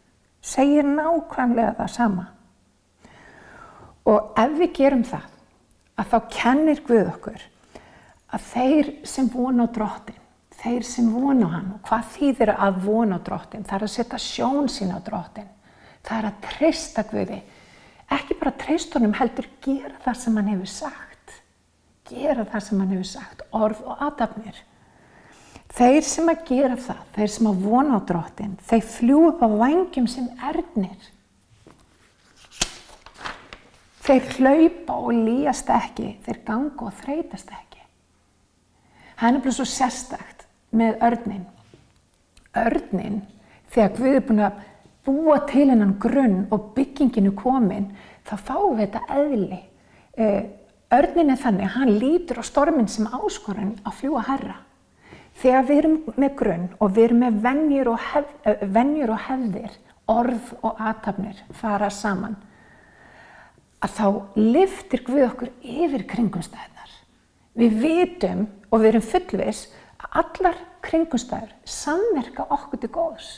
segir 0.44 0.84
nákvæmlega 0.84 1.72
það 1.80 1.92
sama. 1.96 2.28
Og 4.08 4.34
ef 4.38 4.58
við 4.58 4.72
gerum 4.80 5.04
það, 5.06 5.26
að 5.98 6.10
þá 6.12 6.18
kennir 6.34 6.82
Guð 6.86 7.10
okkur 7.12 7.48
að 8.32 8.44
þeir 8.48 8.90
sem 9.06 9.28
vona 9.28 9.66
á 9.68 9.74
drottin, 9.74 10.20
þeir 10.62 10.86
sem 10.88 11.08
vona 11.12 11.48
á 11.48 11.52
hann, 11.52 11.70
og 11.76 11.88
hvað 11.88 12.06
þýðir 12.14 12.52
að 12.54 12.78
vona 12.86 13.18
á 13.20 13.24
drottin, 13.26 13.66
það 13.68 13.76
er 13.76 13.86
að 13.86 13.92
setja 13.92 14.20
sjón 14.24 14.70
sín 14.72 14.94
á 14.94 14.98
drottin, 15.04 15.50
það 16.02 16.18
er 16.18 16.28
að 16.30 16.40
treysta 16.48 17.04
Guði, 17.10 17.40
ekki 18.16 18.38
bara 18.40 18.54
treysta 18.62 18.98
honum 18.98 19.16
heldur 19.20 19.48
gera 19.64 19.94
það 20.04 20.20
sem 20.22 20.36
hann 20.40 20.52
hefur 20.54 20.72
sagt. 20.72 21.38
Gera 22.08 22.44
það 22.48 22.66
sem 22.66 22.80
hann 22.82 22.94
hefur 22.96 23.10
sagt, 23.12 23.44
orð 23.54 23.82
og 23.86 24.04
aðdafnir. 24.08 24.62
Þeir 25.72 26.04
sem 26.04 26.28
að 26.28 26.42
gera 26.48 26.76
það, 26.76 27.04
þeir 27.14 27.30
sem 27.36 27.48
að 27.48 27.62
vona 27.64 27.96
á 27.96 28.00
drottin, 28.08 28.56
þeir 28.68 28.88
fljú 28.96 29.20
upp 29.30 29.44
á 29.44 29.48
vangjum 29.48 30.08
sem 30.10 30.26
erðnir. 30.48 31.11
Þeir 34.02 34.28
hlaupa 34.36 34.96
og 34.98 35.12
líast 35.14 35.68
ekki, 35.70 36.16
þeir 36.24 36.40
ganga 36.46 36.88
og 36.88 36.96
þreytast 37.02 37.52
ekki. 37.54 37.82
Hann 39.22 39.38
er 39.38 39.44
bara 39.44 39.54
svo 39.54 39.66
sérstakt 39.68 40.46
með 40.74 41.04
örnin. 41.06 41.44
Örnin, 42.58 43.20
þegar 43.70 44.00
við 44.00 44.16
erum 44.16 44.26
búin 44.28 44.42
að 44.48 44.64
búa 45.06 45.36
til 45.50 45.68
hennan 45.70 45.94
grunn 46.02 46.42
og 46.50 46.72
bygginginu 46.76 47.30
komin, 47.38 47.92
þá 48.26 48.34
fáum 48.38 48.80
við 48.80 48.88
þetta 48.88 49.20
eðli. 49.20 49.62
Eh, 50.18 50.42
Örnin 50.92 51.32
er 51.32 51.40
þannig 51.40 51.72
hann 51.72 51.94
lítur 51.96 52.42
á 52.42 52.44
stormin 52.44 52.88
sem 52.90 53.06
áskorun 53.08 53.78
að 53.80 53.94
fljúa 54.02 54.22
herra. 54.26 54.58
Þegar 55.40 55.62
við 55.68 55.78
erum 55.80 55.94
með 56.20 56.34
grunn 56.36 56.66
og 56.76 56.90
við 56.92 57.04
erum 57.06 57.22
með 57.24 57.38
vennjur 57.46 57.90
og, 57.94 58.02
hef, 58.10 58.34
venjur 58.74 59.12
og 59.14 59.22
hefðir, 59.24 59.78
orð 60.12 60.50
og 60.60 60.82
aðtapnir 60.90 61.40
fara 61.56 61.88
saman, 61.88 62.36
að 63.82 63.96
þá 63.98 64.06
liftir 64.38 65.04
við 65.08 65.26
okkur 65.26 65.52
yfir 65.60 66.06
kringumstæðnar. 66.10 66.92
Við 67.58 67.80
vitum 67.82 68.44
og 68.70 68.82
við 68.82 68.92
erum 68.92 69.08
fullvis 69.08 69.64
að 70.02 70.20
allar 70.22 70.60
kringumstæður 70.86 71.50
samverka 71.68 72.46
okkur 72.54 72.82
til 72.82 72.92
góðs. 72.94 73.32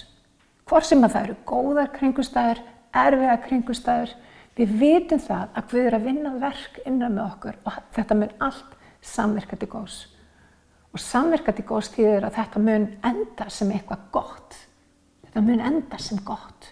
Hvor 0.68 0.84
sem 0.84 1.02
að 1.04 1.16
það 1.16 1.26
eru 1.26 1.40
góðar 1.48 1.90
kringumstæður, 1.96 2.60
erfiða 2.94 3.40
kringumstæður, 3.44 4.14
Við 4.54 4.74
vitum 4.78 5.18
það 5.18 5.56
að 5.58 5.70
Guð 5.70 5.86
er 5.88 5.96
að 5.96 6.04
vinna 6.08 6.32
verk 6.38 6.76
innan 6.86 7.16
með 7.16 7.24
okkur 7.24 7.56
og 7.66 7.78
þetta 7.96 8.16
mun 8.20 8.34
allt 8.46 8.76
samverka 9.04 9.58
til 9.58 9.68
góðs. 9.72 9.96
Og 10.94 11.02
samverka 11.02 11.54
til 11.56 11.64
góðs 11.66 11.90
þýðir 11.96 12.28
að 12.28 12.36
þetta 12.38 12.62
mun 12.62 12.86
enda 13.10 13.48
sem 13.50 13.72
eitthvað 13.74 14.04
gott. 14.14 14.58
Þetta 15.26 15.42
mun 15.48 15.64
enda 15.72 15.98
sem 15.98 16.20
gott. 16.22 16.70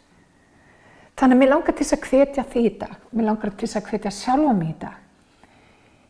Þannig 1.22 1.36
að 1.36 1.38
mér 1.38 1.50
langar 1.52 1.74
til 1.78 1.84
þess 1.86 1.94
að 1.94 2.06
hvetja 2.10 2.42
því 2.50 2.60
í 2.66 2.70
dag. 2.80 2.94
Mér 3.14 3.26
langar 3.28 3.52
til 3.54 3.68
þess 3.68 3.78
að 3.78 3.90
hvetja 3.92 4.10
sjálfa 4.16 4.54
mig 4.58 4.70
í 4.72 4.78
dag. 4.80 4.96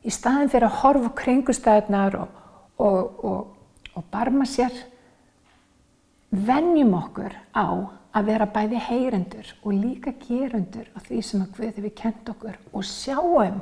Í 0.09 0.13
staðin 0.17 0.53
fyrir 0.55 0.65
að 0.71 0.79
horfa 0.81 1.11
kringustæðnar 1.19 2.17
og, 2.17 2.39
og, 2.81 3.19
og, 3.29 3.51
og 3.93 4.07
barma 4.15 4.47
sér, 4.49 4.73
vennjum 6.33 6.97
okkur 6.97 7.37
á 7.53 7.69
að 8.17 8.31
vera 8.31 8.49
bæði 8.57 8.81
heyrendur 8.87 9.53
og 9.61 9.77
líka 9.77 10.15
gerendur 10.25 10.89
á 10.97 10.99
því 11.05 11.21
sem 11.29 11.45
að 11.45 11.53
Guð 11.59 11.69
hefur 11.69 11.95
kent 12.01 12.33
okkur 12.33 12.59
og 12.73 12.89
sjáum 12.89 13.61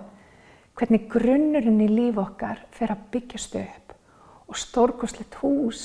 hvernig 0.79 1.11
grunnurinn 1.11 1.83
í 1.83 1.91
líf 1.91 2.23
okkar 2.23 2.63
fer 2.79 2.95
að 2.95 3.05
byggjast 3.11 3.59
upp 3.59 3.99
og 4.47 4.63
stórkoslegt 4.69 5.43
hús 5.43 5.85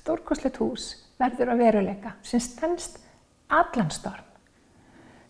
stórkoslet 0.00 0.56
hús 0.64 0.94
verður 1.20 1.52
að 1.52 1.64
veruleika 1.66 2.16
sem 2.24 2.40
stennst 2.40 3.02
allan 3.52 3.92
storm. 3.92 4.31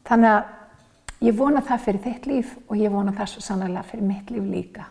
Þannig 0.09 0.33
að 0.33 1.27
ég 1.29 1.37
vona 1.39 1.63
það 1.67 1.85
fyrir 1.87 2.03
þitt 2.07 2.27
líf 2.31 2.57
og 2.67 2.81
ég 2.81 2.93
vona 2.93 3.15
það 3.17 3.31
svo 3.33 3.45
sannlega 3.45 3.85
fyrir 3.87 4.09
mitt 4.09 4.33
líf 4.35 4.49
líka. 4.49 4.89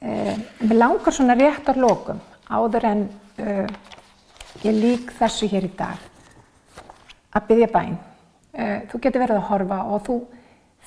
Eh, 0.00 0.36
mér 0.64 0.76
langar 0.76 1.12
svona 1.12 1.36
rétt 1.36 1.68
á 1.68 1.74
lókum 1.76 2.20
áður 2.50 2.86
en 2.88 3.02
uh, 3.38 3.66
ég 4.64 4.74
lík 4.74 5.12
þessu 5.18 5.46
hér 5.50 5.68
í 5.68 5.72
dag 5.78 6.00
að 7.30 7.46
byggja 7.50 7.68
bæn. 7.70 7.96
Uh, 8.50 8.78
þú 8.90 9.00
getur 9.04 9.22
verið 9.22 9.38
að 9.38 9.48
horfa 9.52 9.80
og 9.86 10.02
þú 10.08 10.16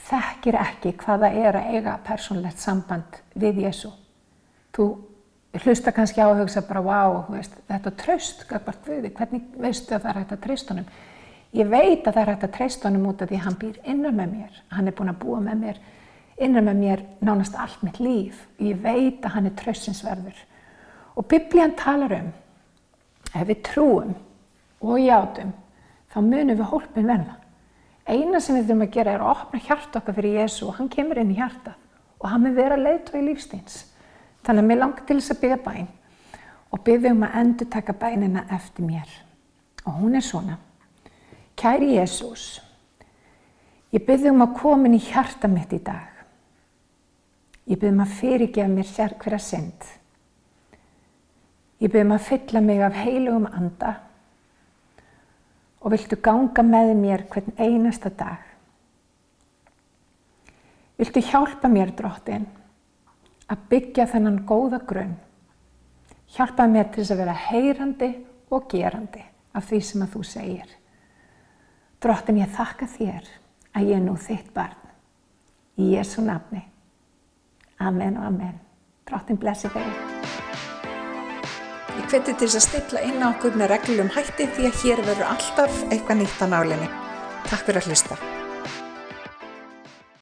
þekkir 0.10 0.60
ekki 0.60 0.94
hvaða 1.00 1.32
er 1.40 1.58
að 1.60 1.78
eiga 1.78 1.96
persónlegt 2.04 2.60
samband 2.60 3.22
við 3.40 3.64
Jésu. 3.64 3.94
Þú 4.76 4.90
hlusta 5.64 5.94
kannski 5.94 6.20
á 6.20 6.28
að 6.28 6.42
hugsa 6.42 6.64
bara, 6.66 6.82
wow, 6.84 7.20
veist, 7.30 7.56
þetta 7.70 7.94
tröst, 8.02 8.46
hvernig 8.50 9.44
veistu 9.62 9.94
að 9.94 10.02
það 10.02 10.10
er 10.10 10.20
hægt 10.20 10.36
að 10.36 10.44
treysta 10.48 10.74
honum? 10.74 10.88
Ég 11.54 11.70
veit 11.70 12.08
að 12.08 12.16
það 12.16 12.22
er 12.22 12.32
hægt 12.32 12.46
að 12.48 12.54
treysta 12.56 12.90
honum 12.90 13.12
út 13.12 13.22
af 13.22 13.30
því 13.30 13.38
að 13.38 13.44
hann 13.46 13.60
býr 13.62 13.76
innan 13.86 14.16
með 14.18 14.32
mér. 14.34 14.62
Hann 14.74 14.90
er 14.90 14.96
búin 14.98 15.12
að 15.12 15.20
búa 15.22 15.42
með 15.44 15.60
mér, 15.62 15.82
innan 16.42 16.66
með 16.66 16.80
mér 16.82 17.04
nánast 17.22 17.60
allt 17.62 17.84
mitt 17.86 18.00
líf. 18.02 18.40
Ég 18.58 18.80
veit 18.82 19.22
að 19.22 19.36
hann 19.36 19.50
er 19.50 19.56
tröstinsverður. 19.60 20.40
Og 21.14 21.28
biblían 21.30 21.76
talar 21.78 22.16
um, 22.18 22.32
ef 23.34 23.46
við 23.52 23.62
trúum 23.70 24.16
og 24.82 24.98
játum, 24.98 25.54
þá 26.10 26.20
munum 26.26 26.58
við 26.58 26.70
hólpin 26.72 27.10
verða. 27.12 27.38
Eina 28.10 28.42
sem 28.42 28.58
við 28.58 28.66
þurfum 28.66 28.86
að 28.88 28.94
gera 28.98 29.14
er 29.14 29.22
að 29.24 29.32
opna 29.38 29.64
hjart 29.64 29.96
okkar 29.96 30.18
fyrir 30.18 30.42
Jésu 30.42 30.66
og 30.68 30.76
hann 30.80 30.90
kemur 30.92 31.22
inn 31.22 31.32
í 31.32 31.38
hjarta 31.38 31.78
og 32.20 32.30
hann 32.32 32.44
mun 32.44 32.58
vera 32.58 32.76
leitt 32.80 33.14
og 33.14 33.22
í 33.22 33.24
lífstíns. 33.30 33.84
Þannig 34.44 34.64
að 34.64 34.70
mér 34.72 34.82
langar 34.82 35.06
til 35.08 35.20
þess 35.22 35.36
að 35.36 35.42
byggja 35.44 35.62
bæn 35.64 35.88
og 36.74 36.84
byggja 36.84 37.14
um 37.14 37.26
að 37.28 37.40
endur 37.44 37.70
taka 37.72 37.94
bænina 37.94 38.44
eftir 38.52 38.88
mér. 38.90 39.10
Og 39.86 40.02
hún 40.02 40.18
er 40.18 40.26
svona. 40.26 40.58
Kæri 41.56 41.96
Jésús, 41.96 42.62
ég 43.94 44.06
byggja 44.06 44.32
um 44.34 44.42
að 44.46 44.56
komin 44.58 44.98
í 44.98 45.02
hjarta 45.02 45.48
mitt 45.48 45.74
í 45.74 45.80
dag. 45.84 46.10
Ég 47.70 47.78
byggja 47.78 47.94
um 47.94 48.02
að 48.04 48.16
fyrirgefa 48.20 48.72
mér 48.72 48.90
sér 48.90 49.14
hverja 49.22 49.40
synd. 49.40 49.86
Ég 51.80 51.92
byggja 51.92 52.08
um 52.08 52.16
að 52.18 52.26
fylla 52.30 52.64
mig 52.64 52.82
af 52.82 52.98
heilugum 52.98 53.46
anda 53.52 53.94
og 55.84 55.92
viltu 55.92 56.18
ganga 56.24 56.64
með 56.64 56.94
mér 56.96 57.26
hvern 57.32 57.56
einasta 57.60 58.10
dag. 58.10 58.44
Viltu 60.98 61.20
hjálpa 61.20 61.68
mér, 61.68 61.92
drottin, 61.98 62.46
að 63.52 63.66
byggja 63.70 64.06
þennan 64.08 64.44
góða 64.48 64.80
grunn. 64.88 65.18
Hjálpa 66.34 66.68
mér 66.72 66.88
til 66.90 67.04
þess 67.04 67.16
að 67.16 67.22
vera 67.26 67.42
heyrandi 67.50 68.14
og 68.54 68.70
gerandi 68.72 69.26
af 69.54 69.68
því 69.68 69.82
sem 69.84 70.06
að 70.06 70.16
þú 70.16 70.24
segir. 70.30 70.72
Drottin, 72.04 72.42
ég 72.42 72.52
þakka 72.52 72.88
þér 72.98 73.28
að 73.80 73.86
ég 73.88 73.96
er 73.96 74.02
nú 74.04 74.18
þitt 74.20 74.50
barn. 74.52 74.76
Í 75.80 75.94
Jésu 75.94 76.20
nafni. 76.26 76.60
Amen 77.80 78.18
og 78.20 78.28
amen. 78.28 78.58
Drottin 79.08 79.40
blessi 79.40 79.72
þig. 79.72 79.88
Ég 81.94 82.12
hveti 82.12 82.36
til 82.36 82.44
þess 82.44 82.60
að 82.60 82.68
stilla 82.68 83.08
inn 83.08 83.24
á 83.24 83.32
okkur 83.32 83.56
með 83.56 83.78
reglum 83.78 84.12
hætti 84.12 84.52
því 84.52 84.68
að 84.68 84.80
hér 84.84 85.08
verður 85.08 85.32
alltaf 85.32 85.84
eitthvað 85.88 86.24
nýtt 86.26 86.44
á 86.44 86.48
nálinni. 86.52 86.94
Takk 87.48 87.70
fyrir 87.70 87.86
að 87.86 87.94
hlusta. 87.94 88.43